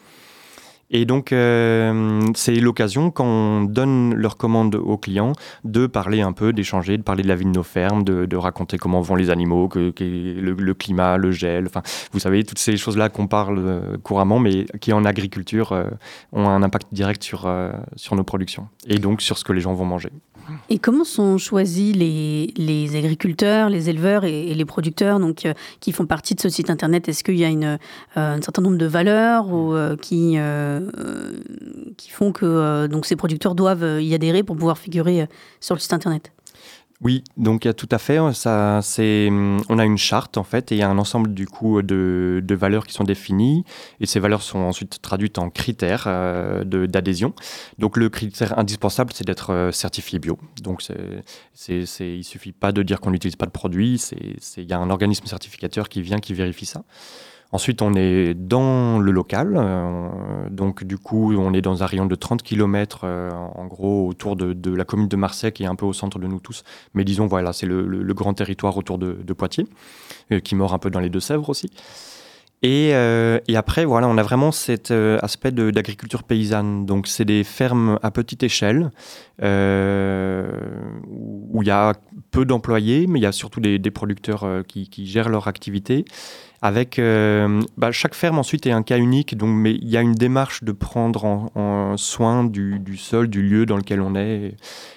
Et 0.93 1.07
donc, 1.07 1.33
euh, 1.33 2.21
c'est 2.35 2.55
l'occasion, 2.57 3.11
quand 3.11 3.25
on 3.25 3.63
donne 3.63 4.15
leur 4.15 4.37
commande 4.37 4.75
aux 4.75 4.99
clients, 4.99 5.33
de 5.65 5.87
parler 5.87 6.21
un 6.21 6.33
peu, 6.33 6.53
d'échanger, 6.53 6.99
de 6.99 7.03
parler 7.03 7.23
de 7.23 7.29
la 7.29 7.35
vie 7.35 7.47
de 7.47 7.51
nos 7.51 7.63
fermes, 7.63 8.05
de, 8.05 8.37
raconter 8.37 8.77
comment 8.77 9.01
vont 9.01 9.15
les 9.15 9.31
animaux, 9.31 9.69
que, 9.69 9.93
le, 9.99 10.75
climat, 10.75 11.17
le 11.17 11.31
gel, 11.31 11.67
enfin, 11.67 11.83
vous 12.13 12.19
savez, 12.19 12.45
toutes 12.45 12.59
ces 12.59 12.77
choses-là 12.77 13.09
qu'on 13.09 13.27
parle 13.27 13.59
euh, 13.59 13.97
couramment, 14.03 14.39
mais 14.39 14.67
qui 14.81 14.93
en 14.93 15.05
agriculture 15.05 15.73
euh, 15.73 15.85
ont 16.33 16.49
un 16.49 16.63
impact 16.63 16.89
direct 16.93 17.23
sur, 17.23 17.51
sur 17.97 18.17
nos 18.17 18.25
productions 18.25 18.69
et 18.87 18.99
donc 18.99 19.23
sur 19.23 19.39
ce 19.39 19.45
que 19.45 19.53
les 19.53 19.61
gens 19.61 19.73
vont 19.73 19.85
manger. 19.85 20.11
Et 20.69 20.79
comment 20.79 21.05
sont 21.05 21.39
choisis 21.39 21.95
les, 21.95 22.97
agriculteurs, 22.97 23.69
les 23.69 23.91
éleveurs 23.91 24.25
et, 24.25 24.55
les 24.55 24.65
producteurs 24.65 25.21
donc, 25.21 25.45
euh, 25.47 25.55
qui 25.81 25.93
font 25.93 26.07
partie 26.07 26.35
de 26.35 26.41
ce 26.41 26.49
site 26.49 26.71
internet? 26.71 27.09
Est-ce 27.09 27.25
qu'il 27.25 27.37
y 27.37 27.45
a 27.45 27.49
euh, 27.49 27.77
un 28.17 28.41
certain 28.43 28.63
nombre 28.63 28.79
de 28.79 28.87
valeurs 28.87 29.53
ou, 29.53 29.75
euh, 29.75 29.97
qui, 29.97 30.37
qui 31.97 32.11
font 32.11 32.33
que 32.33 32.87
donc, 32.87 33.07
ces 33.07 33.17
producteurs 33.17 33.55
doivent 33.55 34.01
y 34.01 34.15
adhérer 34.15 34.43
pour 34.43 34.57
pouvoir 34.57 34.79
figurer 34.79 35.27
sur 35.61 35.75
le 35.75 35.81
site 35.81 35.93
internet? 35.93 36.33
Oui, 37.03 37.25
donc 37.37 37.67
a 37.67 37.75
tout 37.75 37.89
à 37.91 37.99
fait. 37.99 38.19
Ça, 38.33 38.81
c'est, 38.83 39.29
on 39.31 39.79
a 39.79 39.85
une 39.85 39.99
charte 39.99 40.39
en 40.39 40.45
fait 40.45 40.71
et 40.71 40.77
il 40.77 40.79
y 40.79 40.83
a 40.83 40.89
un 40.89 40.99
ensemble 40.99 41.35
du 41.35 41.49
coup 41.49 41.83
de, 41.83 42.41
de 42.43 42.55
valeurs 42.55 42.87
qui 42.87 42.95
sont 42.95 43.03
définies 43.03 43.65
et 44.01 44.07
ces 44.07 44.21
valeurs 44.21 44.43
sont 44.43 44.61
ensuite 44.61 45.03
traduites 45.03 45.39
en 45.39 45.51
critères 45.51 46.05
euh, 46.07 46.65
d'adhésion. 46.65 47.35
Donc 47.79 47.97
le 47.97 48.09
critère 48.09 48.57
indispensable, 48.57 49.13
c'est 49.13 49.27
d'être 49.27 49.53
euh, 49.53 49.73
certifié 49.73 50.21
bio. 50.21 50.39
Donc 50.63 50.81
c'est, 50.81 51.85
c'est, 51.87 52.17
il 52.17 52.23
suffit 52.23 52.53
pas 52.53 52.71
de 52.71 52.85
dire 52.85 53.01
qu'on 53.01 53.11
n'utilise 53.11 53.37
pas 53.37 53.47
de 53.47 53.51
produit. 53.51 53.99
C'est, 53.99 54.37
c'est, 54.39 54.63
il 54.63 54.71
y 54.71 54.73
a 54.73 54.79
un 54.79 54.91
organisme 54.91 55.27
certificateur 55.27 55.89
qui 55.89 56.03
vient, 56.03 56.21
qui 56.21 56.35
vérifie 56.35 56.67
ça. 56.67 56.85
Ensuite, 57.55 57.83
on 57.83 57.93
est 57.93 58.33
dans 58.33 58.99
le 58.99 59.13
local. 59.13 59.57
Euh, 59.57 60.09
donc, 60.51 60.85
du 60.85 60.97
coup, 60.97 61.35
on 61.35 61.53
est 61.53 61.61
dans 61.61 61.83
un 61.83 61.87
rayon 61.87 62.07
de 62.07 62.15
30 62.15 62.43
km, 62.43 63.03
euh, 63.05 63.31
en 63.31 63.67
gros, 63.67 64.09
autour 64.09 64.37
de, 64.37 64.75
la 64.75 64.87
commune 64.87 65.09
de 65.09 65.17
Marseille, 65.17 65.53
qui 65.53 65.65
est 65.65 65.67
un 65.67 65.75
peu 65.75 65.85
au 65.85 65.93
centre 65.93 66.19
de 66.19 66.27
nous 66.27 66.41
tous. 66.41 66.65
Mais 66.95 67.05
disons, 67.05 67.27
voilà, 67.27 67.53
c'est 67.53 67.67
le, 67.67 68.15
grand 68.15 68.33
territoire 68.33 68.79
autour 68.79 68.97
de, 68.97 69.33
Poitiers, 69.35 69.67
euh, 70.33 70.41
qui 70.41 70.55
mord 70.55 70.73
un 70.73 70.79
peu 70.79 70.89
dans 70.89 71.01
les 71.01 71.11
Deux-Sèvres 71.11 71.51
aussi. 71.51 71.71
Et, 72.63 72.95
après, 73.55 73.85
voilà, 73.85 74.09
on 74.09 74.17
a 74.17 74.23
vraiment 74.23 74.51
cet 74.51 74.91
aspect 74.91 75.51
d'agriculture 75.51 76.23
paysanne. 76.23 76.87
Donc, 76.87 77.07
c'est 77.07 77.27
des 77.27 77.45
fermes 77.45 77.99
à 78.03 78.11
petite 78.11 78.45
échelle, 78.45 78.91
où 79.41 79.43
il 81.63 81.67
y 81.67 81.71
a 81.71 81.93
peu 82.31 82.47
d'employés, 82.47 83.07
mais 83.09 83.19
il 83.19 83.23
y 83.23 83.27
a 83.27 83.33
surtout 83.33 83.61
des, 83.61 83.79
producteurs 83.91 84.47
qui, 84.67 84.89
qui, 84.89 85.07
gèrent 85.07 85.29
leur 85.29 85.49
activité 85.49 86.07
avec 86.63 87.01
bah, 87.77 87.93
chaque 87.93 88.15
ferme 88.15 88.39
ensuite 88.39 88.67
est 88.67 88.73
un 88.73 88.83
cas 88.83 88.99
unique, 88.99 89.37
donc 89.37 89.51
mais 89.51 89.75
il 89.75 89.89
y 89.89 89.97
a 89.97 90.01
une 90.01 90.15
démarche 90.15 90.65
de 90.65 90.73
prendre 90.73 91.25
en, 91.25 91.97
soin 91.97 92.45
du, 92.45 92.97
sol, 92.97 93.29
du 93.29 93.43
lieu 93.43 93.67
dans 93.67 93.77
lequel 93.77 94.01
on 94.01 94.15
est, 94.15 94.55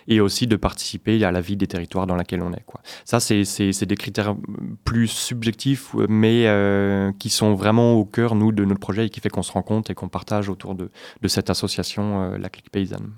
et, 0.08 0.20
aussi 0.20 0.48
de 0.48 0.56
participer 0.56 1.24
à 1.24 1.32
la 1.32 1.42
vie 1.42 1.58
des 1.58 1.68
territoires 1.68 2.08
dans 2.08 2.16
lesquels 2.16 2.42
on 2.42 2.54
est. 2.54 2.64
Quoi. 2.66 2.82
Ça, 3.04 3.20
c'est 3.20 3.86
des 3.86 3.96
critères 3.96 4.36
plus 4.84 5.08
subjectifs, 5.08 5.96
mais 6.08 6.48
qui 7.20 7.30
sont 7.30 7.56
vraiment 7.56 7.94
au 7.94 8.06
cœur 8.06 8.36
nous 8.36 8.52
de 8.52 8.64
notre 8.64 8.80
projet 8.80 9.08
et 9.08 9.10
qui 9.10 9.20
fait 9.20 9.30
qu'on 9.30 9.44
se 9.44 9.52
rend 9.52 9.64
compte 9.64 9.90
et 9.90 9.96
qu'on 9.96 10.10
partage 10.10 10.50
autour 10.50 10.76
de, 10.76 10.90
cette 11.28 11.50
association, 11.50 12.38
la 12.38 12.50
Clique 12.50 12.70
Paysanne. 12.70 13.12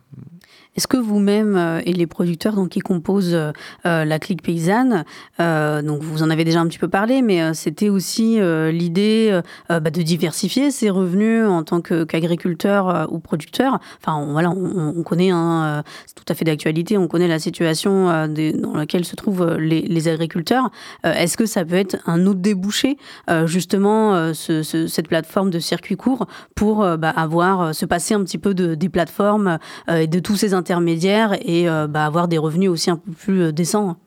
Est-ce 0.78 0.88
que 0.88 0.98
vous-même 0.98 1.56
euh, 1.56 1.82
et 1.86 1.92
les 1.92 2.06
producteurs 2.06 2.54
donc, 2.54 2.70
qui 2.70 2.82
composent 2.82 3.34
euh, 3.34 3.52
euh, 3.88 4.06
la 4.06 4.20
clique 4.20 4.44
paysanne, 4.44 5.04
donc 5.40 6.02
vous 6.04 6.22
en 6.22 6.30
avez 6.30 6.44
déjà 6.44 6.62
un 6.62 6.68
petit 6.68 6.78
peu 6.78 6.88
parlé, 6.88 7.22
mais 7.22 7.54
c'était 7.54 7.90
aussi 7.90 8.37
l'idée 8.72 9.40
bah, 9.70 9.80
de 9.80 10.02
diversifier 10.02 10.72
ses 10.72 10.90
revenus 10.90 11.46
en 11.46 11.64
tant 11.64 11.82
qu'agriculteur 11.82 13.08
ou 13.12 13.20
producteur. 13.20 13.80
Enfin, 14.02 14.16
on, 14.16 14.32
voilà, 14.32 14.50
on, 14.50 15.04
connaît, 15.04 15.30
hein, 15.30 15.84
c'est 16.06 16.16
tout 16.16 16.26
à 16.28 16.34
fait 16.36 16.46
d'actualité, 16.46 16.98
on 16.98 17.08
connaît 17.08 17.28
la 17.28 17.40
situation 17.40 18.06
dans 18.28 18.74
laquelle 18.74 19.06
se 19.06 19.16
trouvent 19.16 19.58
les, 19.58 20.08
agriculteurs. 20.08 20.70
Est-ce 21.04 21.38
que 21.38 21.46
ça 21.46 21.66
peut 21.66 21.76
être 21.76 21.98
un 22.06 22.26
autre 22.26 22.40
débouché, 22.40 22.98
justement, 23.46 24.34
cette 24.34 25.08
plateforme 25.08 25.50
de 25.50 25.60
circuit 25.60 25.98
court 25.98 26.28
pour 26.56 26.86
bah, 26.98 27.10
avoir, 27.10 27.74
se 27.74 27.86
passer 27.86 28.14
un 28.14 28.24
petit 28.24 28.38
peu 28.38 28.54
de, 28.54 28.76
des 28.76 28.90
plateformes 28.90 29.60
et 29.90 30.08
de 30.08 30.20
tous 30.20 30.36
ces 30.36 30.54
intermédiaires 30.54 31.38
et 31.42 31.70
euh, 31.70 31.88
bah, 31.88 32.06
avoir 32.06 32.28
des 32.28 32.38
revenus 32.38 32.70
aussi 32.70 32.90
un 32.90 32.98
peu 32.98 33.12
plus 33.12 33.42
euh, 33.42 33.52
décents? 33.52 33.98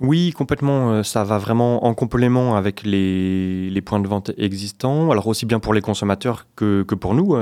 Oui, 0.00 0.32
complètement. 0.32 0.92
Euh, 0.92 1.02
ça 1.02 1.24
va 1.24 1.38
vraiment 1.38 1.84
en 1.84 1.94
complément 1.94 2.56
avec 2.56 2.82
les, 2.84 3.82
points 3.84 4.00
de 4.00 4.08
vente 4.08 4.32
existants. 4.38 5.10
Alors 5.10 5.26
aussi 5.26 5.46
bien 5.46 5.60
pour 5.60 5.74
les 5.74 5.80
consommateurs 5.80 6.46
que, 6.56 6.82
que 6.82 6.94
pour 6.94 7.14
nous. 7.14 7.36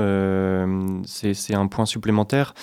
c'est 1.05 1.55
un 1.55 1.67
point 1.67 1.85
supplémentaire. 1.85 2.53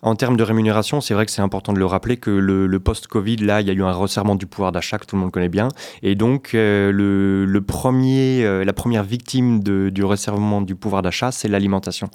En 0.00 0.14
termes 0.14 0.36
de 0.36 0.44
rémunération, 0.44 1.00
c'est 1.00 1.12
vrai 1.12 1.26
que 1.26 1.32
c'est 1.32 1.42
important 1.42 1.72
de 1.72 1.80
le 1.80 1.86
rappeler 1.86 2.18
que 2.18 2.30
le, 2.30 2.78
post-Covid, 2.78 3.36
là, 3.38 3.60
il 3.60 3.66
y 3.66 3.70
a 3.70 3.72
eu 3.72 3.82
un 3.82 3.92
resserrement 3.92 4.36
du 4.36 4.46
pouvoir 4.46 4.70
d'achat 4.70 4.96
que 4.96 5.04
tout 5.04 5.16
le 5.16 5.22
monde 5.22 5.32
connaît 5.32 5.48
bien. 5.48 5.68
Et 6.02 6.14
donc, 6.14 6.52
euh, 6.54 6.92
le, 6.92 7.60
premier, 7.60 8.44
euh, 8.44 8.64
la 8.64 8.72
première 8.72 9.02
victime 9.02 9.60
du 9.60 10.04
resserrement 10.04 10.62
du 10.62 10.76
pouvoir 10.76 11.02
d'achat, 11.02 11.32
c'est 11.32 11.48
l'alimentation. 11.48 12.10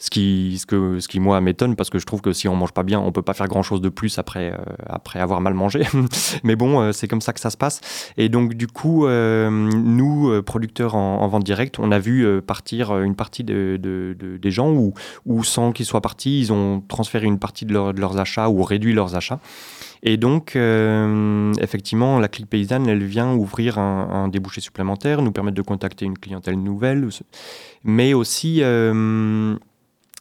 Ce 0.00 0.10
qui, 0.10 0.58
ce, 0.58 0.66
que, 0.66 0.98
ce 0.98 1.06
qui, 1.06 1.20
moi, 1.20 1.40
m'étonne 1.40 1.76
parce 1.76 1.90
que 1.90 2.00
je 2.00 2.06
trouve 2.06 2.22
que 2.22 2.32
si 2.32 2.48
on 2.48 2.56
mange 2.56 2.72
pas 2.72 2.82
bien, 2.82 2.98
on 2.98 3.12
peut 3.12 3.22
pas 3.22 3.34
faire 3.34 3.46
grand-chose 3.46 3.80
de 3.80 3.88
plus 3.88 4.18
après, 4.18 4.52
euh, 4.52 4.56
après 4.88 5.20
avoir 5.20 5.40
mal 5.40 5.54
mangé. 5.54 5.82
Mais 6.42 6.56
bon, 6.56 6.92
c'est 6.92 7.06
comme 7.06 7.20
ça 7.20 7.32
que 7.32 7.40
ça 7.40 7.50
se 7.50 7.56
passe. 7.56 7.80
Et 8.16 8.28
donc, 8.28 8.54
du 8.54 8.66
coup, 8.66 9.06
nous, 9.08 10.42
producteurs 10.42 10.96
en, 10.96 11.28
vente 11.28 11.44
directe, 11.44 11.78
on 11.78 11.92
a 11.92 12.00
vu 12.00 12.42
partir 12.42 12.98
une 12.98 13.14
partie 13.14 13.44
de, 13.44 13.78
des 13.78 14.50
gens 14.50 14.72
où 14.72 15.44
sans 15.44 15.70
qu'ils 15.70 15.86
soient 15.86 16.00
partis, 16.00 16.40
ils 16.40 16.52
ont 16.52 16.82
transféré 16.88 17.27
une 17.28 17.38
partie 17.38 17.64
de, 17.64 17.72
leurs 17.72 18.18
achats 18.18 18.48
ou 18.48 18.62
réduit 18.62 18.92
leurs 18.92 19.14
achats. 19.14 19.40
Et 20.02 20.16
donc, 20.16 20.54
euh, 20.54 21.52
effectivement, 21.60 22.18
la 22.20 22.28
clique 22.28 22.48
paysanne, 22.48 22.88
elle 22.88 23.04
vient 23.04 23.34
ouvrir 23.34 23.78
un, 23.78 24.28
débouché 24.28 24.60
supplémentaire, 24.60 25.22
nous 25.22 25.32
permettre 25.32 25.56
de 25.56 25.62
contacter 25.62 26.04
une 26.04 26.18
clientèle 26.18 26.56
nouvelle, 26.56 27.08
mais 27.84 28.14
aussi 28.14 28.58
euh, 28.62 29.56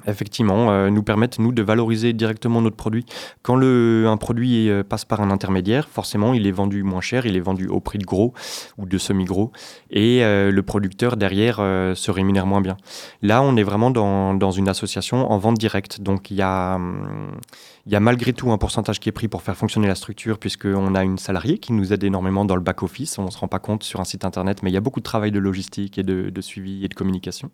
effectivement, 0.05 0.71
euh, 0.71 0.89
nous 0.89 1.03
permettent, 1.03 1.39
nous, 1.39 1.51
de 1.51 1.61
valoriser 1.61 2.13
directement 2.13 2.61
notre 2.61 2.75
produit. 2.75 3.05
Quand 3.41 3.55
le, 3.55 4.05
un 4.07 4.17
produit 4.17 4.69
euh, 4.69 4.83
passe 4.83 5.05
par 5.05 5.21
un 5.21 5.31
intermédiaire, 5.31 5.89
forcément, 5.89 6.33
il 6.33 6.45
est 6.45 6.51
vendu 6.51 6.83
moins 6.83 7.01
cher, 7.01 7.25
il 7.25 7.35
est 7.35 7.41
vendu 7.41 7.67
au 7.67 7.79
prix 7.79 7.97
de 7.97 8.05
gros 8.05 8.33
ou 8.77 8.85
de 8.85 8.97
semi-gros, 8.97 9.51
et 9.89 10.23
euh, 10.23 10.51
le 10.51 10.63
producteur, 10.63 11.17
derrière, 11.17 11.57
se 11.57 12.11
rémunère 12.11 12.45
moins 12.45 12.61
bien. 12.61 12.77
Là, 13.21 13.41
on 13.41 13.55
est 13.55 13.63
vraiment 13.63 13.89
dans, 13.89 14.33
dans 14.33 14.51
une 14.51 14.69
association 14.69 15.31
en 15.31 15.37
vente 15.37 15.57
directe, 15.57 16.01
donc 16.01 16.31
il 16.31 16.37
y 16.37 16.41
a... 16.41 16.75
Hum, 16.75 17.37
y 17.89 17.95
a 17.95 18.01
malgré 18.01 18.33
tout 18.33 18.51
un 18.51 18.57
pourcentage 18.57 18.99
qui 18.99 19.07
est 19.07 19.13
pris 19.13 19.29
pour 19.29 19.41
faire 19.41 19.55
fonctionner 19.55 19.87
la 19.87 19.95
structure, 19.95 20.39
puisqu'on 20.39 20.93
a 20.93 21.05
une 21.05 21.17
salariée 21.17 21.57
qui 21.57 21.71
nous 21.71 21.93
aide 21.93 22.03
énormément 22.03 22.43
dans 22.43 22.55
le 22.55 22.61
back-office. 22.61 23.17
On 23.17 23.23
ne 23.23 23.31
se 23.31 23.37
rend 23.37 23.47
pas 23.47 23.59
compte 23.59 23.83
sur 23.83 24.01
un 24.01 24.03
site 24.03 24.25
internet, 24.25 24.61
mais 24.61 24.69
il 24.69 24.73
y 24.73 24.77
a 24.77 24.81
beaucoup 24.81 24.99
de 24.99 25.05
travail 25.05 25.31
de 25.31 25.39
logistique 25.39 25.97
et 25.97 26.03
de 26.03 26.41
suivi 26.41 26.83
et 26.83 26.89
de 26.89 26.93
communication 26.93 27.49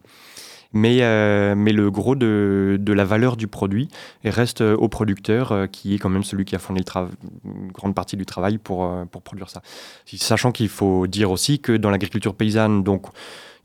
mais, 0.74 1.00
euh, 1.02 1.54
mais 1.56 1.72
le 1.72 1.92
gros 1.92 2.16
de, 2.16 2.78
de, 2.80 2.94
la 2.94 3.06
valeur 3.06 3.38
du 3.38 3.48
produit 3.48 3.88
reste 4.26 4.62
au 4.62 4.90
producteur, 4.90 5.52
euh, 5.52 5.68
qui 5.68 5.94
est 5.94 6.00
quand 6.00 6.10
même 6.10 6.24
celui 6.24 6.46
qui 6.46 6.56
a 6.56 6.60
fourni 6.60 6.82
le 6.82 7.02
une 7.46 7.72
grande 7.72 7.94
partie 7.94 8.18
du 8.18 8.26
travail 8.26 8.58
pour, 8.58 8.86
euh, 8.86 9.06
pour 9.06 9.22
produire 9.22 9.50
ça. 9.50 9.62
Sachant 10.06 10.52
qu'il 10.52 10.70
faut 10.70 11.06
dire 11.06 11.32
aussi 11.32 11.60
que 11.60 11.78
dans 11.78 11.92
l'agriculture 11.92 12.34
paysanne, 12.34 12.84
donc, 12.84 13.06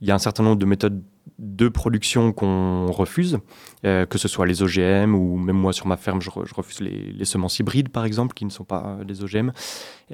il 0.01 0.09
y 0.09 0.11
a 0.11 0.15
un 0.15 0.19
certain 0.19 0.43
nombre 0.43 0.59
de 0.59 0.67
méthodes 0.67 1.03
de 1.39 1.69
production 1.69 2.33
qu'on 2.33 2.87
refuse, 2.87 3.39
euh, 3.85 4.07
que 4.07 4.19
ce 4.19 4.29
soit 4.29 4.47
les 4.47 4.63
OGM 4.63 5.15
ou 5.15 5.37
même 5.37 5.57
moi 5.57 5.73
sur 5.73 5.87
ma 5.87 5.97
ferme, 5.97 6.21
je, 6.21 6.31
refuse 6.31 6.81
les, 6.81 7.25
semences 7.25 7.59
hybrides 7.59 7.91
par 7.91 8.05
exemple, 8.05 8.35
qui 8.35 8.45
ne 8.45 8.51
sont 8.51 8.65
pas 8.65 8.97
euh, 9.01 9.05
des 9.05 9.23
OGM. 9.23 9.51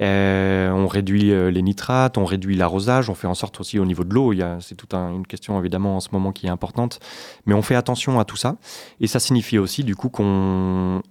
Euh, 0.01 0.71
on 0.71 0.87
réduit 0.87 1.31
les 1.51 1.61
nitrates, 1.61 2.17
on 2.17 2.25
réduit 2.25 2.55
l'arrosage, 2.55 3.09
on 3.09 3.15
fait 3.15 3.27
en 3.27 3.33
sorte 3.33 3.59
aussi 3.61 3.79
au 3.79 3.85
niveau 3.85 4.03
de 4.03 4.13
l'eau, 4.13 4.33
c'est 4.59 4.75
toute 4.75 4.93
une 4.93 5.25
question 5.25 5.57
évidemment 5.57 5.95
en 5.95 5.99
ce 6.01 6.09
moment 6.11 6.33
qui 6.33 6.47
est 6.47 6.49
importante, 6.49 6.99
mais 7.45 7.53
on 7.53 7.61
fait 7.61 7.75
attention 7.75 8.19
à 8.19 8.25
tout 8.25 8.35
ça. 8.35 8.57
Et 8.99 9.07
ça 9.07 9.19
signifie 9.19 9.57
aussi 9.57 9.85
du 9.85 9.95
coup 9.95 10.09
qu'on 10.09 11.01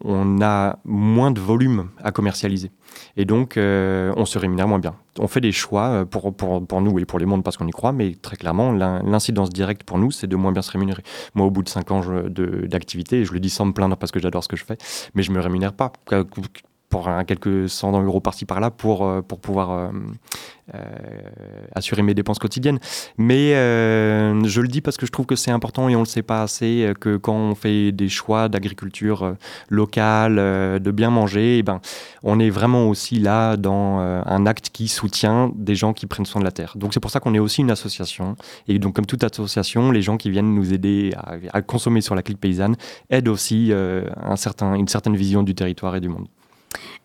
a 0.42 0.78
moins 0.84 1.30
de 1.30 1.40
volume 1.40 1.88
à 2.02 2.12
commercialiser. 2.12 2.70
Et 3.16 3.24
donc, 3.24 3.54
on 3.56 4.24
se 4.26 4.38
rémunère 4.38 4.68
moins 4.68 4.78
bien. 4.78 4.94
On 5.18 5.28
fait 5.28 5.40
des 5.40 5.52
choix 5.52 6.04
pour, 6.04 6.34
pour, 6.34 6.66
pour 6.66 6.80
nous 6.82 6.98
et 6.98 7.06
pour 7.06 7.18
les 7.18 7.26
mondes 7.26 7.42
parce 7.42 7.56
qu'on 7.56 7.66
y 7.66 7.72
croit, 7.72 7.92
mais 7.92 8.14
très 8.20 8.36
clairement, 8.36 8.70
l'incidence 8.72 9.48
directe 9.48 9.84
pour 9.84 9.93
nous, 9.98 10.10
c'est 10.10 10.26
de 10.26 10.36
moins 10.36 10.52
bien 10.52 10.62
se 10.62 10.70
rémunérer. 10.70 11.02
Moi, 11.34 11.46
au 11.46 11.50
bout 11.50 11.62
de 11.62 11.68
5 11.68 11.90
ans 11.90 12.02
d'activité, 12.28 13.24
je 13.24 13.32
le 13.32 13.40
dis 13.40 13.50
sans 13.50 13.66
me 13.66 13.72
plaindre 13.72 13.96
parce 13.96 14.12
que 14.12 14.20
j'adore 14.20 14.42
ce 14.44 14.48
que 14.48 14.56
je 14.56 14.64
fais, 14.64 14.78
mais 15.14 15.22
je 15.22 15.32
me 15.32 15.40
rémunère 15.40 15.72
pas 15.72 15.92
pour 16.88 17.08
un 17.08 17.24
quelques 17.24 17.68
cent 17.68 17.90
euros 18.00 18.20
par-ci 18.20 18.44
par-là 18.44 18.70
pour, 18.70 19.04
euh, 19.04 19.20
pour 19.20 19.40
pouvoir 19.40 19.72
euh, 19.72 19.88
euh, 20.74 20.80
assurer 21.74 22.02
mes 22.02 22.14
dépenses 22.14 22.38
quotidiennes. 22.38 22.78
Mais 23.18 23.52
je 23.52 24.60
le 24.60 24.68
dis 24.68 24.80
parce 24.80 24.96
que 24.96 25.04
je 25.04 25.10
trouve 25.10 25.26
que 25.26 25.34
c'est 25.34 25.50
important 25.50 25.88
et 25.88 25.96
on 25.96 26.00
ne 26.00 26.04
le 26.04 26.08
sait 26.08 26.22
pas 26.22 26.42
assez 26.42 26.92
que 27.00 27.16
quand 27.16 27.34
on 27.34 27.54
fait 27.56 27.90
des 27.90 28.08
choix 28.08 28.48
d'agriculture 28.48 29.34
locale, 29.68 30.36
de 30.36 30.90
bien 30.90 31.10
manger, 31.10 31.58
eh 31.58 31.62
ben, 31.62 31.80
on 32.22 32.38
est 32.38 32.50
vraiment 32.50 32.88
aussi 32.88 33.18
là 33.18 33.56
dans 33.56 33.98
un 33.98 34.46
acte 34.46 34.70
qui 34.70 34.86
soutient 34.86 35.50
des 35.56 35.74
gens 35.74 35.92
qui 35.92 36.06
prennent 36.06 36.26
soin 36.26 36.40
de 36.40 36.46
la 36.46 36.52
terre. 36.52 36.74
Donc 36.76 36.94
c'est 36.94 37.00
pour 37.00 37.10
ça 37.10 37.18
qu'on 37.20 37.34
est 37.34 37.40
aussi 37.40 37.62
une 37.62 37.70
association. 37.70 38.36
Et 38.68 38.78
donc 38.78 38.94
comme 38.94 39.06
toute 39.06 39.24
association, 39.24 39.90
les 39.90 40.02
gens 40.02 40.16
qui 40.16 40.30
viennent 40.30 40.54
nous 40.54 40.72
aider 40.72 41.12
à, 41.16 41.34
à 41.52 41.62
consommer 41.62 42.02
sur 42.02 42.14
la 42.14 42.22
clique 42.22 42.40
paysanne 42.40 42.76
aident 43.10 43.28
aussi 43.28 43.72
un 43.72 44.36
certain, 44.36 44.74
une 44.74 44.88
certaine 44.88 45.16
vision 45.16 45.42
du 45.42 45.54
territoire 45.54 45.96
et 45.96 46.00
du 46.00 46.08
monde. 46.08 46.28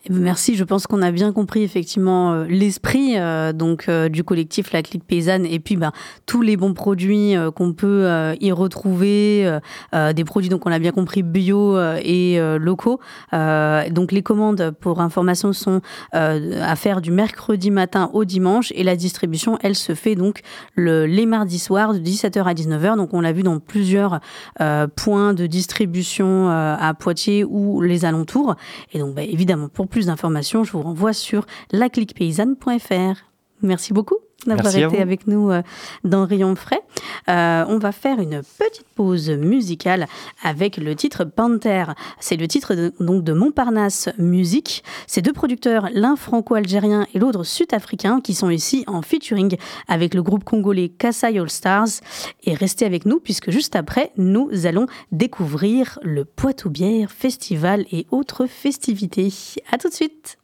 Merci, 0.08 0.56
je 0.56 0.64
pense 0.64 0.88
qu'on 0.88 1.02
a 1.02 1.12
bien 1.12 1.34
compris 1.34 1.62
effectivement 1.62 2.32
euh, 2.32 2.46
l'esprit 2.48 3.18
euh, 3.18 3.52
donc 3.52 3.90
euh, 3.90 4.08
du 4.08 4.24
collectif 4.24 4.72
La 4.72 4.82
Clique 4.82 5.04
Paysanne 5.04 5.46
et 5.46 5.60
puis 5.60 5.76
bah, 5.76 5.92
tous 6.26 6.42
les 6.42 6.56
bons 6.56 6.74
produits 6.74 7.36
qu'on 7.56 7.74
peut 7.74 8.08
y 8.40 8.52
retrouver, 8.52 9.60
des 9.94 10.24
produits 10.24 10.50
donc 10.50 10.66
on 10.66 10.70
l'a 10.70 10.80
bien 10.80 10.92
compris 10.92 11.24
bio 11.24 11.78
et 11.98 12.40
locaux. 12.60 13.00
donc 13.32 14.12
les 14.12 14.22
commandes 14.22 14.72
pour 14.80 15.02
information 15.02 15.54
sont 15.54 15.82
à 16.14 16.76
faire 16.76 17.02
du 17.02 17.12
mercredi 17.12 17.72
matin 17.72 18.10
au 18.14 18.26
dimanche 18.26 18.72
et 18.76 18.84
la 18.84 18.96
distribution 18.96 19.58
elle 19.62 19.76
se 19.76 19.96
fait 19.96 20.16
donc 20.16 20.42
le, 20.76 21.06
les 21.06 21.26
mardis 21.26 21.60
soirs 21.60 21.94
de 21.94 22.00
17h 22.00 22.44
à 22.44 22.54
19h. 22.54 22.96
Donc 22.96 23.14
on 23.14 23.22
l'a 23.22 23.32
vu 23.32 23.44
dans 23.44 23.60
plusieurs 23.60 24.20
points 24.96 25.34
de 25.34 25.48
distribution 25.48 26.50
à 26.50 26.94
Poitiers 26.94 27.44
ou 27.44 27.82
les 27.82 28.06
alentours. 28.06 28.56
Et 28.94 29.00
donc 29.00 29.16
bah, 29.16 29.24
évidemment 29.24 29.68
pour 29.68 29.89
plus 29.90 30.06
d'informations, 30.06 30.64
je 30.64 30.72
vous 30.72 30.82
renvoie 30.82 31.14
sur 31.14 31.46
lacliquepaysanne.fr. 31.72 33.29
Merci 33.62 33.94
beaucoup 33.94 34.18
d'avoir 34.46 34.76
été 34.76 35.02
avec 35.02 35.28
nous 35.28 35.52
euh, 35.52 35.62
dans 36.04 36.26
Rayon 36.26 36.56
Frais. 36.56 36.82
Euh, 37.28 37.66
on 37.68 37.78
va 37.78 37.92
faire 37.92 38.20
une 38.20 38.42
petite 38.58 38.88
pause 38.96 39.30
musicale 39.30 40.08
avec 40.44 40.78
le 40.78 40.96
titre 40.96 41.26
Panther. 41.26 41.86
C'est 42.20 42.38
le 42.38 42.48
titre 42.48 42.76
de, 42.76 42.94
donc 43.00 43.24
de 43.24 43.34
Montparnasse 43.34 44.10
Musique. 44.18 44.84
Ces 45.08 45.22
deux 45.22 45.34
producteurs, 45.34 45.90
l'un 45.94 46.16
franco-algérien 46.16 47.06
et 47.14 47.20
l'autre 47.20 47.44
sud-africain, 47.44 48.22
qui 48.22 48.34
sont 48.34 48.50
ici 48.50 48.84
en 48.88 49.02
featuring 49.02 49.58
avec 49.88 50.14
le 50.14 50.24
groupe 50.24 50.44
congolais 50.44 50.90
Kassai 50.90 51.38
All 51.38 51.50
Stars. 51.50 52.00
Et 52.44 52.54
restez 52.54 52.86
avec 52.86 53.06
nous 53.06 53.20
puisque 53.20 53.52
juste 53.52 53.76
après, 53.76 54.12
nous 54.18 54.50
allons 54.66 54.88
découvrir 55.12 56.00
le 56.02 56.24
Poitou 56.24 56.70
Bière 56.70 57.12
Festival 57.12 57.86
et 57.92 58.08
autres 58.12 58.46
festivités. 58.46 59.34
À 59.72 59.78
tout 59.78 59.90
de 59.90 59.94
suite. 59.94 60.38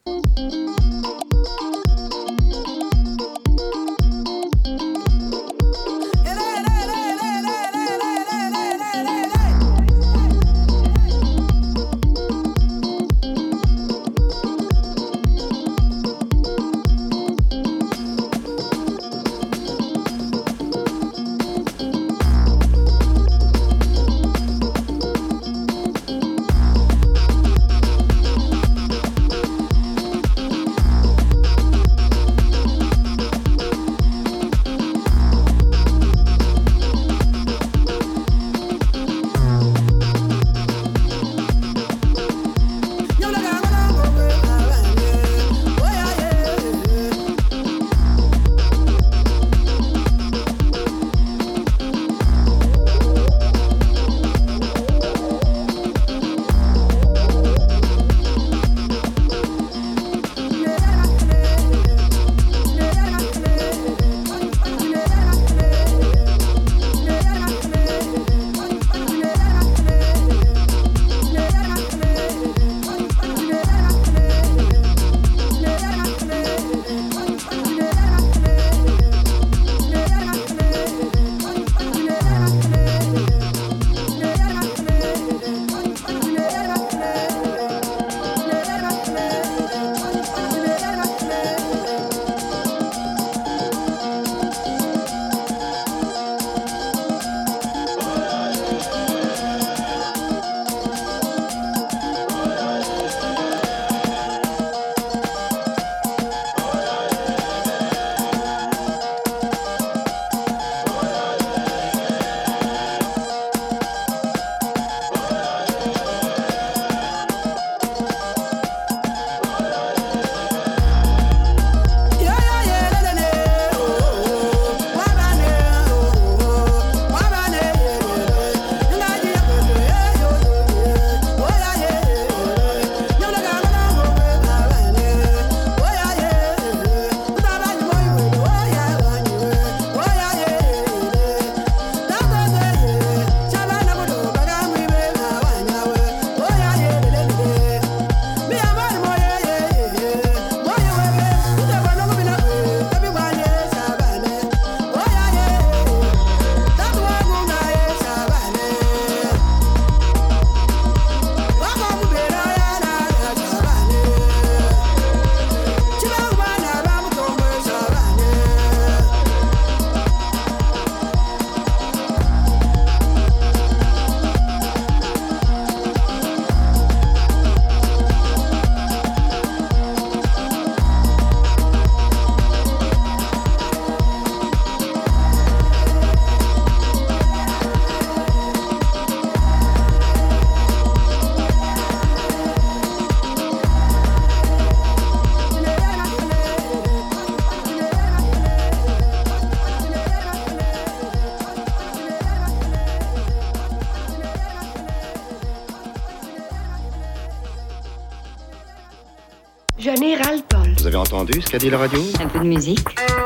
Entendu 211.15 211.41
ce 211.41 211.49
qu'a 211.49 211.57
dit 211.57 211.69
la 211.69 211.77
radio 211.77 212.01
Un 212.19 212.27
peu 212.27 212.39
de 212.39 212.45
musique. 212.45 212.79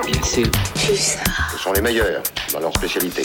Bien 0.05 0.23
sûr. 0.23 0.45
Ça. 0.75 1.19
Ce 1.51 1.57
sont 1.57 1.73
les 1.73 1.81
meilleurs 1.81 2.21
dans 2.53 2.59
leur 2.59 2.71
spécialité. 2.73 3.23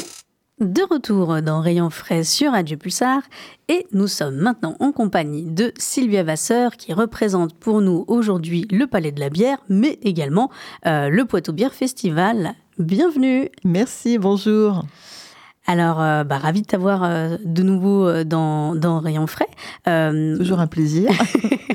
De 0.61 0.83
retour 0.91 1.43
dans 1.43 1.61
Rayon 1.61 1.91
frais 1.91 2.25
sur 2.25 2.53
Radio 2.53 2.79
Pulsar 2.79 3.21
et 3.69 3.87
nous 3.93 4.07
sommes 4.07 4.37
maintenant 4.37 4.77
en 4.81 4.93
compagnie 4.93 5.45
de 5.45 5.73
Sylvia 5.77 6.23
Vasseur 6.23 6.77
qui 6.77 6.95
représente 6.95 7.55
pour 7.55 7.83
nous 7.83 8.05
aujourd'hui 8.09 8.67
le 8.71 8.87
Palais 8.87 9.13
de 9.13 9.21
la 9.21 9.29
Bière 9.29 9.59
mais 9.69 9.99
également 10.03 10.51
euh, 10.87 11.11
le 11.11 11.25
Poitou 11.27 11.53
Bière 11.53 11.75
Festival. 11.75 12.55
Bienvenue 12.79 13.51
Merci, 13.65 14.17
bonjour. 14.17 14.85
Alors, 15.67 16.01
euh, 16.01 16.25
bah, 16.25 16.39
ravi 16.39 16.63
de 16.63 16.67
t'avoir 16.67 17.05
euh, 17.05 17.37
de 17.45 17.63
nouveau 17.63 18.07
euh, 18.07 18.25
dans, 18.25 18.75
dans 18.75 19.01
Rayon 19.01 19.27
Frais. 19.27 19.49
Euh, 19.89 20.37
Toujours 20.37 20.61
un 20.61 20.67
plaisir. 20.67 21.11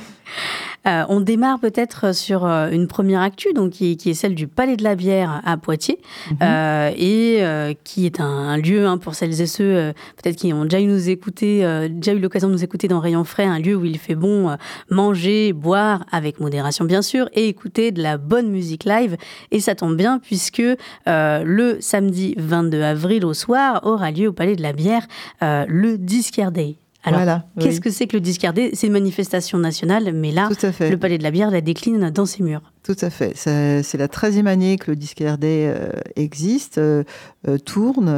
Euh, 0.88 1.04
on 1.10 1.20
démarre 1.20 1.60
peut-être 1.60 2.16
sur 2.16 2.46
euh, 2.46 2.70
une 2.72 2.88
première 2.88 3.22
actu, 3.22 3.54
donc 3.54 3.72
qui, 3.72 3.98
qui 3.98 4.10
est 4.12 4.14
celle 4.14 4.36
du 4.36 4.48
Palais 4.48 4.78
de 4.78 4.84
la 4.84 4.96
Bière 4.96 5.42
à 5.46 5.58
Poitiers, 5.58 6.00
Mhm. 6.32 6.38
euh, 6.42 6.92
et 6.98 7.38
euh, 7.42 7.74
qui 7.84 8.06
est 8.06 8.20
un, 8.20 8.26
un 8.26 8.58
lieu 8.58 8.86
hein, 8.88 8.98
pour 8.98 9.16
celles 9.16 9.42
et 9.42 9.46
ceux 9.48 9.94
peut-être 10.22 10.36
qui 10.38 10.54
ont 10.54 10.64
déjà 10.64 10.80
eu 10.80 10.86
nous 10.86 11.10
écouter, 11.10 11.62
déjà 11.90 12.14
eu 12.14 12.20
l'occasion 12.20 12.48
de 12.48 12.54
nous 12.54 12.64
écouter 12.64 12.88
dans 12.88 13.00
Rayon 13.00 13.24
Frais, 13.24 13.46
un 13.46 13.60
lieu 13.60 13.76
où 13.76 13.86
il 13.86 13.98
fait 13.98 14.16
bon 14.16 14.56
manger, 14.90 15.54
boire 15.54 16.06
avec 16.12 16.40
modération 16.40 16.86
bien 16.86 17.02
sûr, 17.02 17.30
et 17.34 17.48
écouter 17.48 17.92
de 17.92 18.02
la 18.02 18.18
bonne 18.18 18.50
musique 18.50 18.86
live. 18.86 19.18
Et 19.52 19.60
ça 19.60 19.76
tombe 19.76 19.96
bien 19.96 20.20
puisque 20.20 20.62
le 21.08 21.78
samedi 21.80 22.36
22 22.38 22.82
avril 22.82 23.26
au 23.26 23.34
soir 23.34 23.82
aura 23.84 24.12
lieu 24.12 24.28
au 24.30 24.34
Palais 24.34 24.56
de 24.56 24.62
la 24.62 24.74
Bière 24.74 25.06
le 25.42 25.98
Discare 25.98 26.52
Day. 26.52 26.76
Alors, 27.04 27.20
voilà. 27.20 27.46
qu'est-ce 27.60 27.76
oui, 27.76 27.80
que 27.80 27.90
c'est 27.92 28.08
que 28.08 28.18
le 28.18 28.22
Discare 28.22 28.54
Day 28.54 28.72
C'est 28.74 28.88
une 28.88 28.94
manifestation 28.94 29.58
nationale, 29.58 30.12
mais 30.14 30.32
là, 30.32 30.50
Tout 30.50 30.66
à 30.66 30.72
fait. 30.72 30.90
le 30.90 30.98
Palais 30.98 31.18
de 31.18 31.24
la 31.24 31.32
Bière 31.32 31.50
la 31.50 31.62
décline 31.62 32.10
dans 32.10 32.26
ses 32.26 32.44
murs. 32.44 32.62
Tout 32.84 32.98
à 33.02 33.10
fait. 33.10 33.32
C'est 33.36 33.98
la 33.98 34.08
13e 34.08 34.48
année 34.48 34.78
que 34.78 34.92
le 34.92 34.96
Disque 34.98 35.20
RD 35.26 35.44
euh, 35.46 35.92
existe, 36.18 36.78
euh, 36.78 37.04
euh, 37.48 37.58
tourne. 37.58 38.14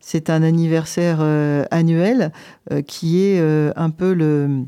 c'est 0.00 0.30
un 0.30 0.42
anniversaire 0.42 1.20
annuel 1.70 2.32
qui 2.86 3.22
est 3.22 3.40
un 3.76 3.90
peu 3.90 4.14
le, 4.14 4.64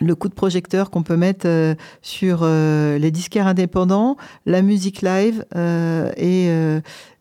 le 0.00 0.14
coup 0.14 0.28
de 0.28 0.34
projecteur 0.34 0.90
qu'on 0.90 1.02
peut 1.02 1.16
mettre 1.16 1.46
euh, 1.46 1.74
sur 2.02 2.40
euh, 2.42 2.98
les 2.98 3.10
disquaires 3.10 3.46
indépendants, 3.46 4.16
la 4.46 4.62
musique 4.62 5.02
live 5.02 5.44
euh, 5.56 6.10
et 6.16 6.48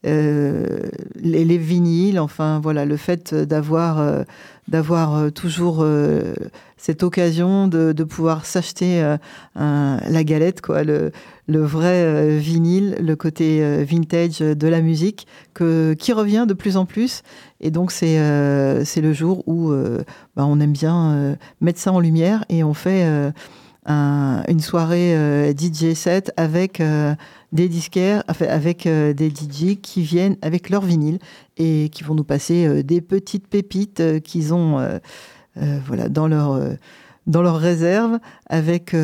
les, 0.04 1.46
les 1.46 1.58
vinyles. 1.58 2.20
Enfin, 2.20 2.60
voilà, 2.62 2.86
le 2.86 2.98
fait 2.98 3.34
d'avoir 3.36 4.24
d'avoir 4.70 5.16
euh, 5.16 5.30
toujours 5.32 5.80
euh, 5.82 6.34
cette 6.78 7.04
occasion 7.04 7.68
de, 7.68 7.92
pouvoir 8.04 8.46
s'acheter 8.46 9.04
euh, 9.04 9.18
la 9.56 10.24
galette, 10.24 10.62
quoi, 10.62 10.84
le, 10.84 11.12
vrai 11.48 12.38
vinyle, 12.38 12.96
le 13.02 13.16
côté 13.16 13.84
vintage 13.84 14.40
de 14.40 14.68
la 14.68 14.82
musique, 14.82 15.28
que, 15.54 15.94
qui 15.94 16.14
revient 16.14 16.46
de 16.48 16.54
plus 16.54 16.78
en 16.78 16.86
plus. 16.86 17.24
Et 17.60 17.70
donc, 17.70 17.92
c'est 17.92 18.18
le 18.18 19.14
jour 19.14 19.44
où 19.48 19.74
bah, 20.38 20.46
on 20.46 20.60
aime 20.62 20.72
bien 20.72 21.38
mettre 21.60 21.80
ça 21.80 21.92
en 21.92 22.00
lumière 22.00 22.46
et 22.48 22.64
on 22.64 22.74
fait 22.74 23.04
un- 23.86 24.44
une 24.48 24.62
soirée 24.62 25.54
DJ 25.54 25.94
set 25.96 26.32
avec 26.38 26.82
des 27.52 27.68
disquaires, 27.68 28.24
avec 28.28 28.88
des 28.88 29.30
DJ 29.30 29.76
qui 29.82 30.02
viennent 30.02 30.38
avec 30.42 30.70
leur 30.70 30.84
vinyle 30.86 31.20
et 31.60 31.90
qui 31.90 32.04
vont 32.04 32.16
nous 32.16 32.24
passer 32.24 32.66
euh, 32.66 32.82
des 32.82 33.02
petites 33.02 33.48
pépites 33.48 34.00
euh, 34.00 34.20
qu'ils 34.20 34.54
ont 34.54 34.80
euh, 34.80 34.98
voilà, 35.86 36.10
dans 36.10 36.28
leur. 36.28 36.60
dans 37.28 37.42
leur 37.42 37.58
réserve 37.58 38.18
avec 38.48 38.96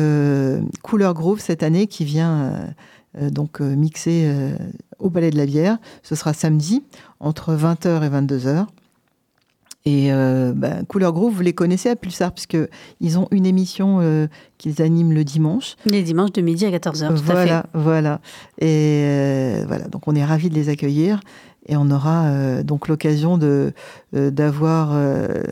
Couleur 0.82 1.12
Groove 1.12 1.38
cette 1.38 1.62
année 1.62 1.86
qui 1.86 2.04
vient 2.04 2.74
donc 3.20 3.60
mixer 3.60 4.54
au 4.98 5.10
Palais 5.10 5.30
de 5.30 5.36
la 5.36 5.44
Bière. 5.44 5.76
Ce 6.02 6.14
sera 6.14 6.32
samedi 6.32 6.82
entre 7.20 7.54
20h 7.54 8.02
et 8.02 8.08
22h. 8.08 8.66
Et 9.88 10.12
euh, 10.12 10.52
bah, 10.54 10.82
Couleur 10.88 11.12
Groove, 11.12 11.32
vous 11.34 11.42
les 11.42 11.52
connaissez 11.52 11.88
à 11.88 11.94
Pulsar 11.96 12.32
puisque 12.32 12.58
ils 13.00 13.18
ont 13.20 13.28
une 13.30 13.46
émission 13.46 13.98
euh, 14.00 14.26
qu'ils 14.58 14.82
animent 14.82 15.12
le 15.12 15.22
dimanche. 15.22 15.76
Les 15.86 16.02
dimanches 16.02 16.32
de 16.32 16.42
midi 16.42 16.66
à 16.66 16.70
14h, 16.70 17.14
tout 17.14 17.22
voilà, 17.24 17.58
à 17.58 17.62
fait. 17.62 17.68
voilà. 17.74 18.20
Et 18.58 19.02
euh, 19.04 19.64
voilà, 19.68 19.86
donc 19.86 20.08
on 20.08 20.16
est 20.16 20.24
ravis 20.24 20.50
de 20.50 20.54
les 20.56 20.68
accueillir 20.70 21.20
et 21.68 21.76
on 21.76 21.88
aura 21.90 22.26
euh, 22.26 22.62
donc 22.64 22.88
l'occasion 22.88 23.38
de 23.38 23.72
euh, 24.16 24.30
d'avoir 24.32 24.90
euh, 24.92 25.42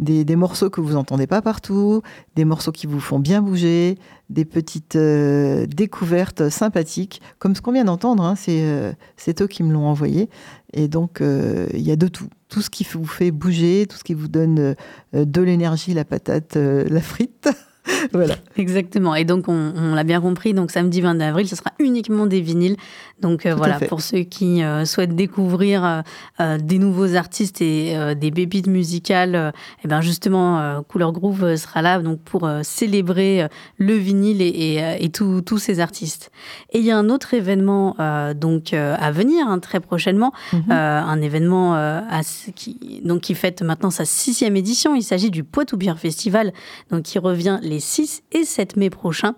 des, 0.00 0.24
des 0.24 0.36
morceaux 0.36 0.70
que 0.70 0.80
vous 0.80 0.96
entendez 0.96 1.26
pas 1.28 1.40
partout, 1.42 2.02
des 2.34 2.44
morceaux 2.44 2.72
qui 2.72 2.88
vous 2.88 3.00
font 3.00 3.20
bien 3.20 3.42
bouger, 3.42 3.96
des 4.28 4.44
petites 4.44 4.96
euh, 4.96 5.66
découvertes 5.66 6.48
sympathiques, 6.48 7.20
comme 7.38 7.54
ce 7.54 7.60
qu'on 7.62 7.72
vient 7.72 7.84
d'entendre. 7.84 8.24
hein, 8.24 8.34
c'est 8.36 8.62
euh, 8.62 8.92
c'est 9.16 9.40
eux 9.40 9.46
qui 9.46 9.62
me 9.62 9.72
l'ont 9.72 9.86
envoyé. 9.86 10.28
Et 10.72 10.88
donc 10.88 11.20
euh, 11.20 11.66
il 11.74 11.82
y 11.82 11.90
a 11.92 11.96
de 11.96 12.08
tout, 12.08 12.26
tout 12.54 12.62
ce 12.62 12.70
qui 12.70 12.84
vous 12.84 13.04
fait 13.04 13.32
bouger, 13.32 13.84
tout 13.90 13.96
ce 13.96 14.04
qui 14.04 14.14
vous 14.14 14.28
donne 14.28 14.76
euh, 15.12 15.24
de 15.24 15.42
l'énergie, 15.42 15.92
la 15.92 16.04
patate, 16.04 16.56
euh, 16.56 16.84
la 16.88 17.00
frite. 17.00 17.48
voilà. 18.12 18.36
Exactement. 18.56 19.14
Et 19.14 19.24
donc, 19.24 19.48
on, 19.48 19.72
on 19.76 19.94
l'a 19.94 20.04
bien 20.04 20.20
compris, 20.20 20.54
donc 20.54 20.70
samedi 20.70 21.00
22 21.00 21.22
avril, 21.24 21.48
ce 21.48 21.56
sera 21.56 21.72
uniquement 21.78 22.26
des 22.26 22.40
vinyles. 22.40 22.76
Donc 23.20 23.46
euh, 23.46 23.54
voilà, 23.54 23.78
pour 23.80 24.00
ceux 24.00 24.20
qui 24.20 24.62
euh, 24.62 24.84
souhaitent 24.84 25.14
découvrir 25.14 26.02
euh, 26.40 26.58
des 26.58 26.78
nouveaux 26.78 27.14
artistes 27.14 27.60
et 27.62 27.94
des 28.16 28.30
pépites 28.30 28.66
musicales, 28.66 29.34
euh, 29.34 29.50
eh 29.84 29.88
ben 29.88 30.00
justement, 30.00 30.82
Couleur 30.88 31.12
Groove 31.12 31.56
sera 31.56 31.80
là 31.82 32.00
donc 32.00 32.20
pour 32.20 32.48
célébrer 32.62 33.46
le 33.78 33.94
vinyle 33.94 34.42
et, 34.42 34.46
et, 34.48 35.04
et 35.04 35.08
tous 35.10 35.58
ces 35.58 35.80
artistes. 35.80 36.30
Et 36.72 36.78
il 36.78 36.84
y 36.84 36.90
a 36.90 36.98
un 36.98 37.08
autre 37.08 37.34
événement 37.34 37.96
donc 38.34 38.72
à 38.74 39.10
venir 39.10 39.46
hein, 39.48 39.58
très 39.58 39.80
prochainement, 39.80 40.32
Mhm. 40.52 40.70
un 40.70 41.20
événement 41.22 41.74
à- 41.74 42.20
qui 42.54 43.00
donc 43.04 43.20
qui 43.22 43.34
fête 43.34 43.62
maintenant 43.62 43.90
sa 43.90 44.04
sixième 44.04 44.56
édition. 44.56 44.94
Il 44.94 45.02
s'agit 45.02 45.30
du 45.30 45.44
Poitou 45.44 45.76
Bière 45.76 45.98
Festival, 45.98 46.52
donc 46.90 47.02
qui 47.02 47.18
revient 47.18 47.58
les 47.62 47.73
6 47.80 48.22
et 48.32 48.44
7 48.44 48.76
mai 48.76 48.90
prochains. 48.90 49.34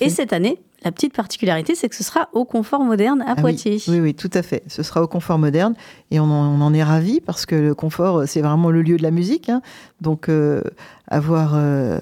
Et 0.00 0.08
cette 0.10 0.32
année, 0.32 0.58
la 0.84 0.92
petite 0.92 1.14
particularité, 1.14 1.74
c'est 1.74 1.88
que 1.88 1.96
ce 1.96 2.04
sera 2.04 2.28
au 2.32 2.44
confort 2.44 2.80
moderne 2.84 3.22
à 3.22 3.30
Ah 3.30 3.34
oui, 3.36 3.40
Poitiers. 3.42 3.80
Oui, 3.88 3.98
oui, 4.00 4.14
tout 4.14 4.30
à 4.34 4.42
fait. 4.42 4.62
Ce 4.68 4.82
sera 4.82 5.02
au 5.02 5.08
confort 5.08 5.38
moderne 5.38 5.74
et 6.10 6.20
on 6.20 6.24
en, 6.24 6.60
on 6.60 6.60
en 6.60 6.72
est 6.74 6.82
ravis 6.84 7.20
parce 7.20 7.46
que 7.46 7.54
le 7.56 7.74
confort, 7.74 8.24
c'est 8.26 8.40
vraiment 8.42 8.70
le 8.70 8.82
lieu 8.82 8.96
de 8.96 9.02
la 9.02 9.10
musique. 9.10 9.48
hein. 9.48 9.62
Donc, 10.00 10.28
euh, 10.28 10.62
avoir. 11.08 11.52
euh, 11.54 11.98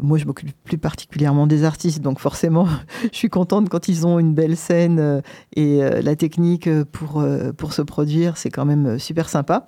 moi, 0.00 0.18
je 0.18 0.24
m'occupe 0.24 0.50
plus 0.64 0.76
particulièrement 0.78 1.46
des 1.46 1.62
artistes, 1.62 2.00
donc 2.00 2.18
forcément, 2.18 2.66
je 3.12 3.16
suis 3.16 3.30
contente 3.30 3.68
quand 3.68 3.86
ils 3.88 4.06
ont 4.06 4.18
une 4.18 4.34
belle 4.34 4.56
scène 4.56 4.98
euh, 4.98 5.20
et 5.54 5.84
euh, 5.84 6.02
la 6.02 6.16
technique 6.16 6.66
euh, 6.66 6.84
pour, 6.84 7.24
pour 7.56 7.72
se 7.72 7.82
produire, 7.82 8.36
c'est 8.36 8.50
quand 8.50 8.64
même 8.64 8.98
super 8.98 9.28
sympa. 9.28 9.66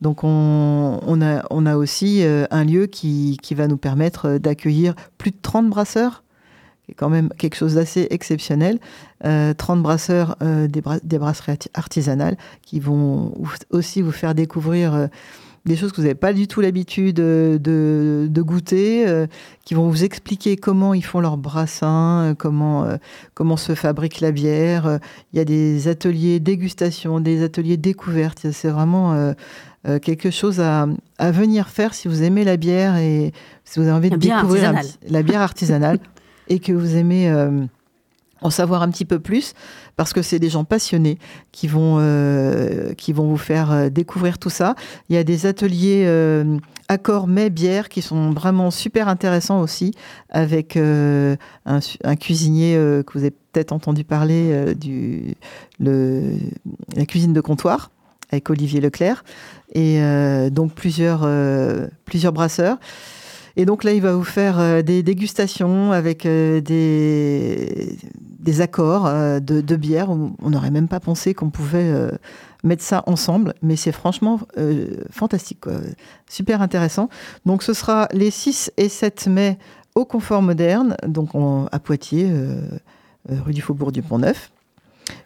Donc, 0.00 0.22
on, 0.22 1.18
a, 1.22 1.44
on 1.50 1.66
a 1.66 1.76
aussi 1.76 2.22
un 2.24 2.64
lieu 2.64 2.86
qui, 2.86 3.38
qui 3.42 3.54
va 3.54 3.68
nous 3.68 3.78
permettre 3.78 4.36
d'accueillir 4.38 4.94
plus 5.16 5.30
de 5.30 5.36
30 5.40 5.70
brasseurs, 5.70 6.24
qui 6.84 6.92
est 6.92 6.94
quand 6.94 7.08
même 7.08 7.30
quelque 7.38 7.54
chose 7.54 7.74
d'assez 7.74 8.06
exceptionnel. 8.10 8.78
Euh, 9.24 9.54
30 9.54 9.82
brasseurs 9.82 10.36
des, 10.40 10.82
des 11.02 11.18
brasseries 11.18 11.52
arti- 11.52 11.70
artisanales 11.72 12.36
qui 12.62 12.80
vont 12.80 13.32
aussi 13.70 14.02
vous 14.02 14.12
faire 14.12 14.34
découvrir 14.34 15.08
des 15.66 15.76
choses 15.76 15.92
que 15.92 15.96
vous 15.96 16.02
n'avez 16.02 16.14
pas 16.14 16.32
du 16.34 16.46
tout 16.46 16.60
l'habitude 16.60 17.20
euh, 17.20 17.58
de, 17.58 18.26
de 18.30 18.42
goûter, 18.42 19.06
euh, 19.08 19.26
qui 19.64 19.72
vont 19.74 19.88
vous 19.88 20.04
expliquer 20.04 20.56
comment 20.56 20.92
ils 20.94 21.04
font 21.04 21.20
leur 21.20 21.36
brassin, 21.38 22.30
euh, 22.30 22.34
comment, 22.34 22.84
euh, 22.84 22.96
comment 23.34 23.56
se 23.56 23.74
fabrique 23.74 24.20
la 24.20 24.30
bière. 24.30 24.86
Euh, 24.86 24.98
Il 25.32 25.38
y 25.38 25.40
a 25.40 25.44
des 25.46 25.88
ateliers 25.88 26.38
dégustation, 26.40 27.18
des 27.20 27.42
ateliers 27.42 27.76
découverte. 27.78 28.46
C'est 28.52 28.68
vraiment 28.68 29.32
quelque 30.02 30.30
chose 30.30 30.60
à, 30.60 30.86
à 31.18 31.30
venir 31.30 31.68
faire 31.68 31.92
si 31.92 32.08
vous 32.08 32.22
aimez 32.22 32.42
la 32.44 32.56
bière 32.56 32.96
et 32.96 33.32
si 33.64 33.78
vous 33.78 33.84
avez 33.86 33.92
envie 33.92 34.08
La 34.10 34.16
de 34.16 34.20
découvrir 34.22 34.72
petit- 34.74 34.98
la 35.08 35.22
bière 35.22 35.42
artisanale 35.42 35.98
et 36.48 36.58
que 36.58 36.72
vous 36.72 36.96
aimez 36.96 37.28
euh, 37.30 37.64
en 38.44 38.50
savoir 38.50 38.82
un 38.82 38.90
petit 38.90 39.06
peu 39.06 39.18
plus 39.18 39.54
parce 39.96 40.12
que 40.12 40.22
c'est 40.22 40.38
des 40.38 40.50
gens 40.50 40.64
passionnés 40.64 41.18
qui 41.50 41.66
vont, 41.66 41.96
euh, 41.98 42.92
vous 43.08 43.36
faire 43.36 43.72
euh, 43.72 43.88
découvrir 43.88 44.38
tout 44.38 44.50
ça. 44.50 44.76
Il 45.08 45.16
y 45.16 45.18
a 45.18 45.24
des 45.24 45.46
ateliers 45.46 46.04
euh, 46.06 46.58
accords 46.88 47.26
mets 47.26 47.48
bière 47.48 47.88
qui 47.88 48.02
sont 48.02 48.30
vraiment 48.32 48.70
super 48.70 49.08
intéressants 49.08 49.60
aussi 49.60 49.94
avec 50.28 50.76
un, 50.76 51.36
cuisinier 52.20 52.74
que 52.74 53.12
vous 53.14 53.20
avez 53.20 53.30
peut-être 53.30 53.72
entendu 53.72 54.04
parler 54.04 54.74
du 54.74 55.34
la 55.80 57.06
cuisine 57.06 57.32
de 57.32 57.40
comptoir 57.40 57.90
avec 58.30 58.50
Olivier 58.50 58.82
Leclerc 58.82 59.24
et 59.72 59.98
donc 60.50 60.74
plusieurs, 60.74 61.26
plusieurs 62.04 62.34
brasseurs. 62.34 62.76
Et 63.56 63.64
donc 63.64 63.82
là, 63.84 63.92
il 63.92 64.02
va 64.02 64.12
vous 64.12 64.24
faire 64.24 64.82
des 64.84 65.02
dégustations 65.02 65.92
avec 65.92 66.24
des, 66.24 67.96
des 68.44 68.60
accords 68.60 69.06
euh, 69.06 69.40
de, 69.40 69.76
bière. 69.76 70.10
On 70.10 70.50
n'aurait 70.50 70.70
même 70.70 70.86
pas 70.86 71.00
pensé 71.00 71.34
qu'on 71.34 71.50
pouvait 71.50 71.90
euh, 71.90 72.10
mettre 72.62 72.84
ça 72.84 73.02
ensemble, 73.06 73.54
mais 73.62 73.74
c'est 73.74 73.90
franchement 73.90 74.38
euh, 74.58 74.98
fantastique, 75.10 75.64
super 76.28 76.62
intéressant. 76.62 77.08
Donc 77.46 77.62
ce 77.62 77.72
sera 77.72 78.06
les 78.12 78.30
6 78.30 78.70
et 78.76 78.88
7 78.88 79.26
mai 79.26 79.58
au 79.94 80.04
confort 80.04 80.42
moderne, 80.42 80.96
donc 81.06 81.30
à 81.70 81.78
Poitiers, 81.78 82.30
rue 83.28 83.52
du 83.52 83.62
Faubourg 83.62 83.92
du 83.92 84.02
Pont-Neuf. 84.02 84.50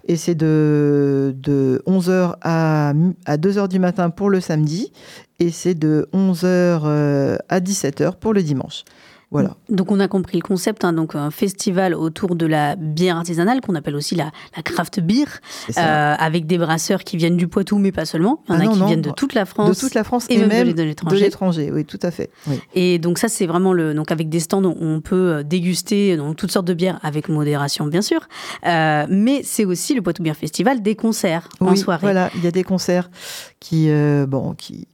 Et 0.07 0.17
c'est 0.17 0.35
de, 0.35 1.35
de 1.39 1.83
11h 1.87 2.35
à, 2.43 2.93
à 3.25 3.37
2h 3.37 3.69
du 3.69 3.79
matin 3.79 4.11
pour 4.11 4.29
le 4.29 4.41
samedi 4.41 4.93
et 5.39 5.51
c'est 5.51 5.75
de 5.75 6.09
11h 6.13 7.39
à 7.49 7.61
17h 7.61 8.17
pour 8.17 8.35
le 8.35 8.43
dimanche. 8.43 8.85
Voilà. 9.31 9.57
Donc 9.69 9.93
on 9.93 10.01
a 10.01 10.09
compris 10.09 10.39
le 10.39 10.43
concept, 10.43 10.85
hein, 10.85 10.95
donc 10.95 11.15
un 11.15 11.31
festival 11.31 11.95
autour 11.95 12.35
de 12.35 12.47
la 12.47 12.77
bière 12.77 13.19
artisanale 13.19 13.61
qu'on 13.61 13.75
appelle 13.75 13.95
aussi 13.95 14.15
la, 14.15 14.31
craft 14.65 15.01
beer, 15.01 15.27
euh, 15.77 16.15
avec 16.19 16.47
des 16.47 16.57
brasseurs 16.57 17.05
qui 17.05 17.19
viennent 17.19 17.37
du 17.37 17.47
Poitou, 17.47 17.77
mais 17.77 17.93
pas 17.93 18.07
seulement. 18.07 18.43
Il 18.49 18.55
y 18.55 18.57
en 18.57 18.61
ah 18.61 18.65
a 18.65 18.73
qui 18.73 18.85
viennent 18.85 19.03
de 19.03 19.11
toute 19.11 19.35
la 19.35 19.45
France, 19.45 19.77
de 19.77 19.79
toute 19.79 19.95
la 19.95 20.03
France 20.03 20.27
et, 20.31 20.39
même, 20.39 20.73
de 20.73 20.83
l'étranger. 20.83 21.71
Oui, 21.71 21.85
tout 21.85 21.99
à 22.03 22.11
fait. 22.11 22.31
Et 22.75 22.99
donc 22.99 23.19
ça 23.19 23.29
c'est 23.29 23.47
vraiment 23.47 23.75
le 23.75 23.93
donc 23.93 24.11
avec 24.11 24.31
des 24.31 24.41
stands 24.41 24.65
où 24.65 24.77
on 24.81 25.01
peut 25.01 25.33
euh, 25.33 25.43
déguster 25.43 26.17
donc, 26.17 26.37
toutes 26.37 26.51
sortes 26.51 26.67
de 26.67 26.75
bières 26.75 26.99
avec 27.03 27.29
modération 27.29 27.87
bien 27.87 28.03
sûr, 28.03 28.21
euh, 28.67 29.07
mais 29.11 29.43
c'est 29.45 29.67
aussi 29.67 29.95
le 29.95 30.01
Poitou 30.01 30.23
Beer 30.23 30.35
Festival 30.35 30.81
des 30.81 30.95
concerts 30.95 31.49
en 31.61 31.77
soirée. 31.77 32.01
Voilà, 32.01 32.31
il 32.35 32.45
y 32.45 32.47
a 32.47 32.51
des 32.51 32.65
concerts 32.65 33.11
qui 33.61 33.91
bon 34.27 34.55
qui 34.55 34.89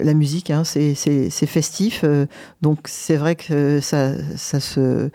la 0.00 0.14
musique, 0.14 0.50
hein, 0.50 0.64
c'est 0.64 0.94
festif. 1.46 2.02
Euh, 2.04 2.26
donc 2.60 2.80
c'est 2.84 3.16
vrai 3.16 3.36
que 3.36 3.80
ça, 3.80 4.12
ça, 4.36 4.60
se, 4.60 5.10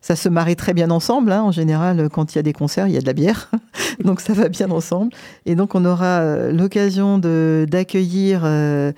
ça 0.00 0.16
se 0.16 0.28
marie 0.28 0.56
très 0.56 0.74
bien 0.74 0.90
ensemble. 0.90 1.32
Hein. 1.32 1.42
En 1.42 1.52
général, 1.52 2.08
quand 2.10 2.34
il 2.34 2.36
y 2.36 2.38
a 2.38 2.42
des 2.42 2.52
concerts, 2.52 2.88
il 2.88 2.94
y 2.94 2.96
a 2.96 3.00
de 3.00 3.06
la 3.06 3.12
bière. 3.12 3.50
donc 4.04 4.20
ça 4.20 4.32
va 4.32 4.48
bien 4.48 4.70
ensemble. 4.70 5.12
Et 5.46 5.54
donc 5.54 5.74
on 5.74 5.84
aura 5.84 6.20
euh, 6.20 6.52
l'occasion 6.52 7.18
d'accueillir 7.18 8.42
euh, 8.44 8.92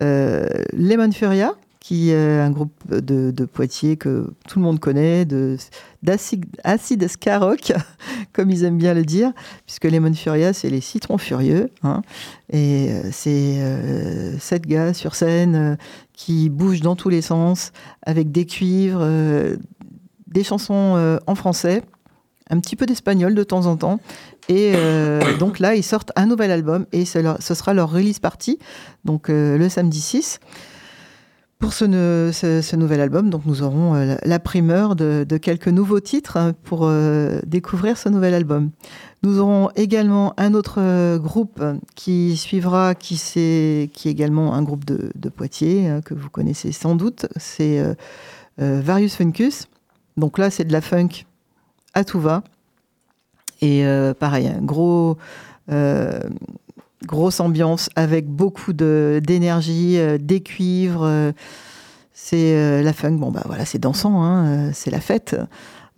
Lemon 0.00 1.12
Furia, 1.12 1.54
qui 1.80 2.10
est 2.10 2.40
un 2.40 2.50
groupe 2.50 2.72
de, 2.88 3.44
Poitiers 3.44 3.98
que 3.98 4.32
tout 4.48 4.58
le 4.58 4.64
monde 4.64 4.80
connaît, 4.80 5.26
d'acide 6.02 7.08
Scaroc, 7.08 7.72
comme 8.34 8.50
ils 8.50 8.64
aiment 8.64 8.76
bien 8.76 8.92
le 8.92 9.04
dire, 9.04 9.32
puisque 9.64 9.84
Lemon 9.84 10.12
Furia, 10.12 10.52
c'est 10.52 10.68
les 10.68 10.82
citrons 10.82 11.16
furieux. 11.16 11.70
Hein. 11.82 12.02
et 12.50 12.88
euh, 12.90 13.02
c'est 13.12 13.58
euh, 13.58 14.38
sept 14.38 14.66
gars 14.66 14.92
sur 14.92 15.14
scène 15.14 15.54
euh, 15.54 15.76
qui 16.12 16.50
bougent 16.50 16.80
dans 16.80 16.96
tous 16.96 17.08
les 17.08 17.22
sens, 17.22 17.72
avec 18.02 18.32
des 18.32 18.44
cuivres, 18.44 19.04
des 20.26 20.44
chansons 20.44 21.18
en 21.26 21.34
français, 21.34 21.82
un 22.50 22.60
petit 22.60 22.76
peu 22.76 22.86
d'espagnol 22.86 23.34
de 23.34 23.42
temps 23.42 23.66
en 23.66 23.76
temps. 23.76 23.98
Et 24.48 24.74
donc 25.40 25.58
là, 25.58 25.74
ils 25.74 25.82
sortent 25.82 26.12
un 26.14 26.26
nouvel 26.26 26.52
album 26.52 26.86
et 26.92 27.04
ce 27.04 27.54
sera 27.54 27.74
leur 27.74 27.90
release 27.90 28.20
party, 28.20 28.60
donc 29.04 29.26
le 29.28 29.68
samedi 29.68 30.00
6 30.00 30.38
pour 31.58 31.72
ce, 31.72 32.76
nouvel 32.76 33.00
album. 33.00 33.30
Donc 33.30 33.46
nous 33.46 33.62
aurons 33.62 33.94
euh, 33.94 34.16
la 34.24 34.38
primeur 34.38 34.96
de, 34.96 35.24
quelques 35.36 35.68
nouveaux 35.68 36.00
titres 36.00 36.36
hein, 36.36 36.52
pour 36.64 36.80
euh, 36.82 37.40
découvrir 37.46 37.96
ce 37.96 38.08
nouvel 38.08 38.34
album. 38.34 38.70
Nous 39.22 39.38
aurons 39.38 39.70
également 39.76 40.34
un 40.38 40.54
autre 40.54 40.76
euh, 40.78 41.18
groupe 41.18 41.62
qui 41.94 42.36
suivra, 42.36 42.94
qui, 42.94 43.20
est, 43.36 44.06
également 44.06 44.54
un 44.54 44.62
groupe 44.62 44.84
de, 44.84 45.28
Poitiers, 45.28 45.88
hein, 45.88 46.00
que 46.02 46.14
vous 46.14 46.30
connaissez 46.30 46.72
sans 46.72 46.94
doute. 46.94 47.26
C'est 47.36 47.82
Various 48.58 49.10
Funkus. 49.10 49.66
Donc 50.16 50.38
là, 50.38 50.50
c'est 50.50 50.64
de 50.64 50.72
la 50.72 50.80
funk 50.80 51.24
à 51.94 52.04
tout 52.04 52.20
va. 52.20 52.44
Et 53.62 53.84
pareil, 54.20 54.46
un 54.46 54.62
gros 54.62 55.16
grosse 57.06 57.40
ambiance 57.40 57.90
avec 57.96 58.28
beaucoup 58.28 58.72
d'énergie, 58.72 59.98
euh, 59.98 60.18
des 60.18 60.40
cuivres. 60.40 61.04
Euh, 61.04 61.32
c'est 62.12 62.56
euh, 62.56 62.82
la 62.82 62.92
funk, 62.92 63.12
bon 63.12 63.30
bah 63.30 63.42
voilà, 63.46 63.64
c'est 63.64 63.78
dansant, 63.78 64.22
hein, 64.22 64.72
c'est 64.72 64.90
la 64.90 65.00
fête. 65.00 65.36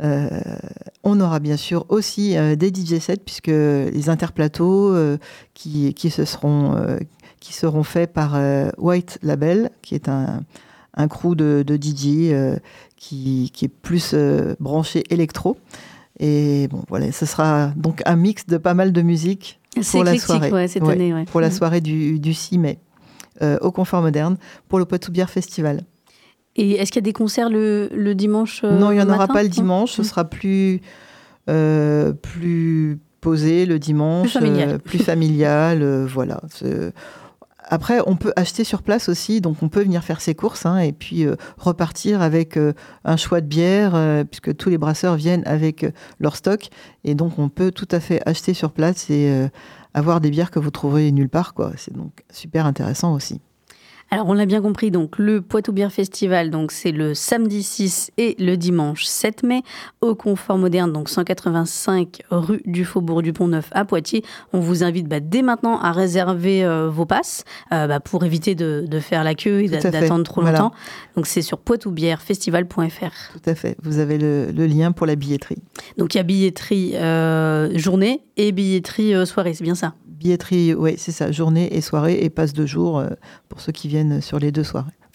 on 0.01 1.21
aura 1.21 1.38
bien 1.40 1.57
sûr 1.57 1.87
aussi 1.88 2.37
des 2.57 2.69
DJ 2.69 2.99
sets 3.01 3.23
puisque 3.25 3.47
les 3.47 4.09
interplateaux 4.09 4.95
qui, 5.55 5.95
qui, 5.95 6.11
se 6.11 6.25
seront, 6.25 6.75
qui 7.40 7.55
seront 7.55 7.83
faits 7.83 8.12
par 8.12 8.38
White 8.79 9.19
Label, 9.23 9.71
qui 9.83 9.95
est 9.95 10.09
un, 10.09 10.42
un 10.95 11.09
crew 11.09 11.35
de, 11.35 11.62
de 11.66 11.77
DJ 11.77 12.59
qui, 12.97 13.51
qui, 13.53 13.64
est 13.64 13.69
plus 13.69 14.14
branché 14.59 15.05
électro. 15.11 15.57
Et 16.19 16.69
bon, 16.69 16.83
voilà, 16.88 17.12
ce 17.12 17.27
sera 17.27 17.73
donc 17.77 18.03
un 18.07 18.16
mix 18.16 18.47
de 18.47 18.57
pas 18.57 18.75
mal 18.75 18.92
de 18.92 19.03
musique 19.03 19.61
pour 19.83 20.05
la 20.05 20.19
soirée. 20.19 20.69
cette 20.69 20.83
année, 20.83 21.25
Pour 21.31 21.41
la 21.41 21.51
soirée 21.51 21.81
du, 21.81 22.19
du 22.19 22.35
6 22.35 22.59
mai, 22.59 22.79
euh, 23.43 23.59
au 23.61 23.71
Confort 23.71 24.03
Moderne, 24.03 24.37
pour 24.69 24.79
le 24.79 24.85
Poitou 24.85 25.12
Bière 25.12 25.31
Festival. 25.31 25.83
Et 26.57 26.73
est-ce 26.73 26.91
qu'il 26.91 27.01
y 27.01 27.05
a 27.05 27.09
des 27.09 27.12
concerts 27.12 27.51
le, 27.51 27.91
le 27.93 28.15
dimanche 28.15 28.62
euh, 28.65 28.79
Non, 28.79 28.91
il 28.91 28.95
n'y 28.97 29.03
en 29.03 29.11
aura 29.11 29.29
pas 29.29 29.43
le 29.43 29.49
dimanche. 29.49 29.93
Ce 29.93 30.03
mm. 30.03 30.05
sera 30.05 30.25
plus, 30.25 30.81
euh, 31.51 32.12
plus 32.12 32.99
posé 33.21 33.67
le 33.67 33.79
dimanche. 33.79 34.31
Plus 34.31 34.41
familial. 34.41 34.79
plus 34.79 34.99
familial 34.99 36.07
voilà. 36.07 36.41
Après, 37.68 38.00
on 38.07 38.16
peut 38.16 38.33
acheter 38.37 38.64
sur 38.64 38.83
place 38.83 39.09
aussi, 39.09 39.40
donc 39.40 39.62
on 39.62 39.68
peut 39.68 39.83
venir 39.83 40.05
faire 40.05 40.20
ses 40.20 40.35
courses 40.35 40.66
hein, 40.66 40.79
et 40.79 40.92
puis 40.92 41.26
repartir 41.59 42.22
avec 42.22 42.59
un 43.05 43.16
choix 43.16 43.40
de 43.40 43.46
bière, 43.46 44.24
puisque 44.31 44.57
tous 44.57 44.70
les 44.70 44.79
brasseurs 44.79 45.16
viennent 45.16 45.42
avec 45.46 45.85
leur 46.20 46.37
stock, 46.37 46.68
et 47.05 47.14
donc 47.14 47.38
on 47.38 47.48
peut 47.48 47.72
tout 47.72 47.88
à 47.90 48.00
fait 48.00 48.20
acheter 48.26 48.55
sur 48.55 48.70
place 48.72 49.11
et 49.11 49.48
avoir 49.94 50.20
des 50.20 50.31
bières 50.31 50.50
que 50.50 50.59
vous 50.59 50.70
trouverez 50.70 51.11
nulle 51.11 51.29
part. 51.29 51.55
quoi. 51.55 51.72
C'est 51.76 51.94
donc 51.94 52.22
super 52.31 52.66
intéressant 52.66 53.14
aussi. 53.14 53.40
Alors 54.11 54.29
on 54.29 54.35
l'a 54.35 54.47
bien 54.47 54.62
compris, 54.62 54.92
donc 54.92 55.19
le 55.19 55.42
Poitou 55.42 55.73
Bière 55.73 55.92
Festival, 55.92 56.51
donc 56.51 56.71
c'est 56.71 56.92
le 56.92 57.12
samedi 57.12 57.64
6 57.64 58.12
et 58.19 58.37
le 58.38 58.57
dimanche 58.57 59.05
7 59.05 59.42
mai 59.42 59.62
au 60.01 60.14
Confort 60.14 60.59
Moderne, 60.59 60.92
donc 60.92 61.09
185 61.09 62.23
rue 62.31 62.62
du 62.66 62.85
Faubourg 62.85 63.21
du 63.21 63.33
Pont-Neuf 63.33 63.69
à 63.73 63.85
Poitiers. 63.85 64.23
On 64.53 64.61
vous 64.61 64.85
invite 64.85 65.09
bah, 65.09 65.19
dès 65.19 65.42
maintenant 65.42 65.81
à 65.81 65.90
réserver 65.90 66.64
euh, 66.64 66.88
vos 66.88 67.05
passes 67.05 67.42
euh, 67.73 67.88
bah, 67.88 67.99
pour 67.99 68.25
éviter 68.25 68.55
de, 68.55 68.87
faire 69.01 69.25
la 69.25 69.35
queue 69.35 69.64
et 69.64 69.69
d'attendre 69.69 70.25
trop 70.25 70.40
longtemps. 70.40 70.73
Donc 71.16 71.27
c'est 71.27 71.42
sur 71.42 71.59
poitoubierfestival.fr. 71.59 73.33
Tout 73.33 73.51
à 73.51 73.55
fait, 73.57 73.77
vous 73.83 73.99
avez 73.99 74.19
le, 74.19 74.66
lien 74.66 74.92
pour 74.92 75.07
la 75.07 75.16
billetterie. 75.16 75.62
Donc 75.99 76.14
il 76.14 76.19
y 76.19 76.21
a 76.21 76.25
billetterie 76.25 76.92
euh, 76.95 77.77
journée 77.77 78.23
et 78.37 78.53
billetterie 78.53 79.27
soirée, 79.27 79.53
c'est 79.55 79.64
bien 79.64 79.75
ça? 79.75 79.95
Billetterie, 80.16 80.74
oui, 80.74 80.94
c'est 80.96 81.12
ça, 81.12 81.31
journée 81.31 81.74
et 81.76 81.81
soirée 81.81 82.18
et 82.22 82.31
passe 82.31 82.52
de 82.52 82.66
jour 82.66 83.02
pour 83.48 83.61
ceux 83.61 83.72
qui 83.72 83.88
viennent 83.88 84.20
sur 84.20 84.38
les 84.38 84.50
deux 84.50 84.64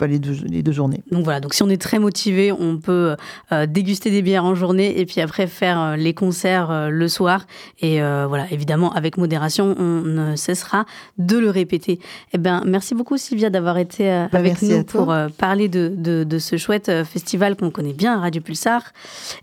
les 0.07 0.19
deux, 0.19 0.71
journées. 0.71 1.03
Donc 1.11 1.23
voilà, 1.23 1.39
donc 1.39 1.53
si 1.53 1.63
on 1.63 1.69
est 1.69 1.81
très 1.81 1.99
motivé, 1.99 2.51
on 2.51 2.77
peut 2.77 3.15
euh, 3.51 3.65
déguster 3.65 4.11
des 4.11 4.21
bières 4.21 4.45
en 4.45 4.55
journée 4.55 4.99
et 4.99 5.05
puis 5.05 5.21
après 5.21 5.47
faire 5.47 5.79
euh, 5.79 5.95
les 5.95 6.13
concerts 6.13 6.71
euh, 6.71 6.89
le 6.89 7.07
soir. 7.07 7.45
Et 7.81 7.99
voilà, 8.01 8.45
évidemment, 8.51 8.93
avec 8.93 9.17
modération, 9.17 9.75
on 9.77 10.01
ne 10.01 10.35
cessera 10.35 10.85
de 11.17 11.37
le 11.37 11.49
répéter. 11.49 11.99
Eh 12.33 12.37
bien, 12.37 12.63
merci 12.65 12.95
beaucoup 12.95 13.17
Sylvia 13.17 13.49
d'avoir 13.49 13.77
été 13.77 14.05
bah, 14.31 14.39
avec 14.39 14.61
nous 14.61 14.83
pour 14.83 15.13
parler 15.37 15.67
de, 15.67 15.93
de, 15.95 16.39
ce 16.39 16.57
chouette 16.57 16.91
festival 17.03 17.55
qu'on 17.55 17.69
connaît 17.71 17.93
bien, 17.93 18.19
Radio 18.19 18.41
Pulsar. 18.41 18.93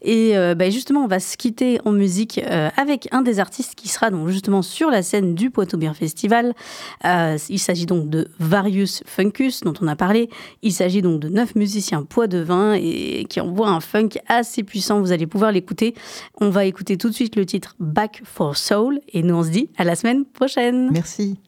Et 0.03 0.35
bah, 0.57 0.71
justement, 0.71 1.05
on 1.05 1.07
va 1.07 1.21
se 1.21 1.37
quitter 1.37 1.81
en 1.85 1.93
musique 1.93 2.41
avec 2.77 3.09
un 3.13 3.23
des 3.23 3.41
artistes 3.41 3.75
qui 3.75 3.89
sera 3.89 4.11
donc 4.11 4.29
justement 4.29 4.63
sur 4.63 4.91
la 4.91 5.03
scène 5.03 5.35
du 5.35 5.51
Poitou 5.51 5.77
Beer 5.79 5.95
Festival. 5.95 6.55
il 7.05 7.59
s'agit 7.59 7.87
donc 7.87 8.09
de 8.09 8.29
Various 8.39 9.03
Funkus, 9.07 9.61
dont 9.63 9.75
on 9.81 9.89
a 9.89 9.97
parlé. 9.97 10.29
Il 10.63 10.73
s'agit 10.73 11.03
donc 11.03 11.21
de 11.21 11.29
neuf 11.29 11.55
musiciens 11.55 12.03
poids 12.03 12.27
de 12.27 12.39
vin 12.39 12.75
et 12.75 13.27
qui 13.29 13.41
envoient 13.41 13.71
un 13.71 13.81
funk 13.81 14.11
assez 14.27 14.63
puissant. 14.63 15.01
Vous 15.01 15.13
allez 15.13 15.27
pouvoir 15.27 15.53
l'écouter. 15.53 15.95
On 16.41 16.51
va 16.51 16.65
écouter 16.65 16.97
tout 16.97 17.09
de 17.09 17.15
suite 17.15 17.37
le 17.37 17.47
titre 17.47 17.75
Back 17.79 18.23
for 18.25 18.57
Soul 18.57 19.01
et 19.13 19.23
nous 19.23 19.35
on 19.35 19.43
se 19.43 19.51
dit 19.51 19.71
à 19.77 19.85
la 19.85 19.95
semaine 19.95 20.25
prochaine. 20.25 20.91
Merci. 20.93 21.39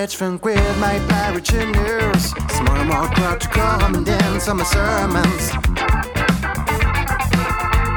Richmond 0.00 0.40
queered 0.40 0.78
my 0.78 0.96
pirate 1.08 1.52
news. 1.52 2.32
It's 2.36 2.60
more 2.60 2.76
and 2.76 2.88
more 2.88 3.08
crowd 3.08 3.40
to 3.40 3.48
come 3.48 3.96
and 3.96 4.06
dance 4.06 4.46
on 4.46 4.58
my 4.58 4.62
sermons. 4.62 5.50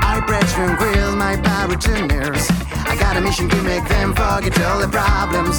I 0.09 0.17
Richmond 0.27 0.79
queered 0.79 1.15
my 1.15 1.37
pirate 1.37 1.87
news. 2.09 2.49
I 2.89 2.97
got 2.99 3.17
a 3.17 3.21
mission 3.21 3.47
to 3.49 3.61
make 3.61 3.87
them 3.87 4.15
forget 4.15 4.59
all 4.63 4.79
their 4.79 4.89
problems. 4.89 5.55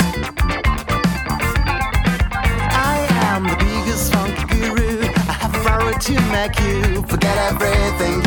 I 2.91 3.07
am 3.31 3.45
the 3.45 3.57
biggest 3.63 4.13
funky 4.13 4.43
guru. 4.53 5.01
I 5.31 5.35
have 5.43 5.55
a 5.55 5.59
power 5.63 5.93
to 5.93 6.13
make 6.35 6.59
you 6.59 7.03
forget 7.07 7.39
everything. 7.53 8.21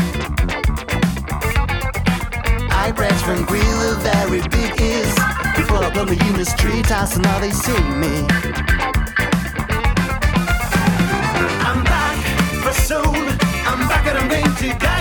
I 2.72 2.92
preach 2.96 3.22
queered 3.46 3.62
a 3.62 3.94
very 4.00 4.40
big 4.48 4.80
is. 4.80 5.35
Club 5.64 5.96
on 5.96 6.06
the 6.06 6.16
Union 6.26 6.44
Street, 6.44 6.90
I 6.92 7.04
so 7.06 7.20
now 7.20 7.38
they 7.38 7.50
see 7.50 7.80
me. 8.02 8.26
I'm 11.68 11.82
back 11.84 12.16
for 12.62 12.72
soon. 12.72 13.38
I'm 13.66 13.88
back 13.88 14.06
and 14.06 14.18
I'm 14.18 14.28
going 14.28 14.54
to 14.54 14.78
die. 14.78 14.95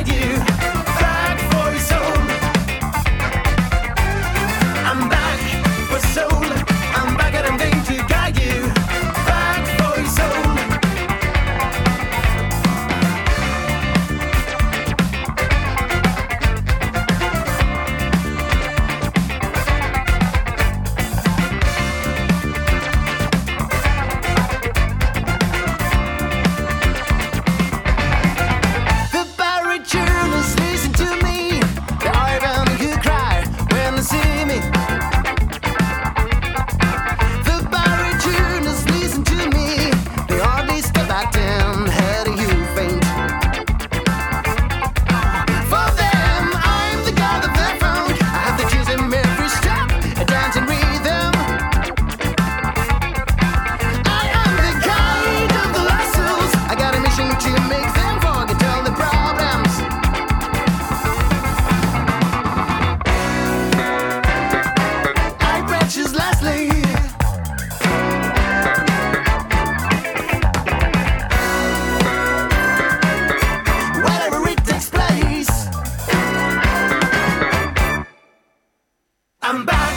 I'm 79.47 79.63
back. 79.63 79.94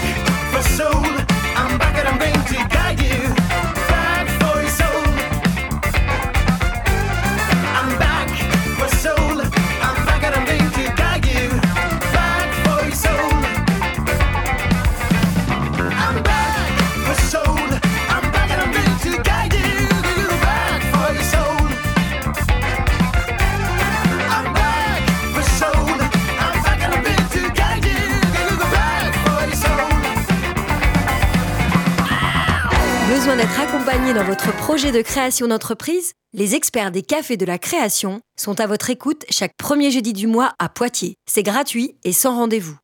de 34.92 35.02
création 35.02 35.48
d'entreprise 35.48 36.12
Les 36.32 36.54
experts 36.54 36.90
des 36.90 37.02
cafés 37.02 37.36
de 37.36 37.44
la 37.44 37.58
création 37.58 38.20
sont 38.38 38.60
à 38.60 38.66
votre 38.66 38.90
écoute 38.90 39.24
chaque 39.30 39.52
premier 39.58 39.90
jeudi 39.90 40.12
du 40.12 40.26
mois 40.26 40.52
à 40.58 40.68
Poitiers. 40.68 41.14
C'est 41.30 41.42
gratuit 41.42 41.96
et 42.04 42.12
sans 42.12 42.36
rendez-vous. 42.36 42.76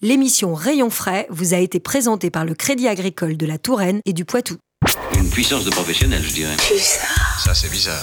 L'émission 0.00 0.54
Rayon 0.54 0.90
frais 0.90 1.26
vous 1.30 1.54
a 1.54 1.58
été 1.58 1.78
présentée 1.78 2.30
par 2.30 2.44
le 2.44 2.54
Crédit 2.54 2.88
agricole 2.88 3.36
de 3.36 3.46
la 3.46 3.58
Touraine 3.58 4.00
et 4.06 4.12
du 4.12 4.24
Poitou. 4.24 4.56
Une 5.16 5.30
puissance 5.30 5.64
de 5.64 5.70
professionnel, 5.70 6.22
je 6.22 6.32
dirais. 6.32 6.56
Ça, 7.38 7.54
c'est 7.54 7.70
bizarre. 7.70 8.00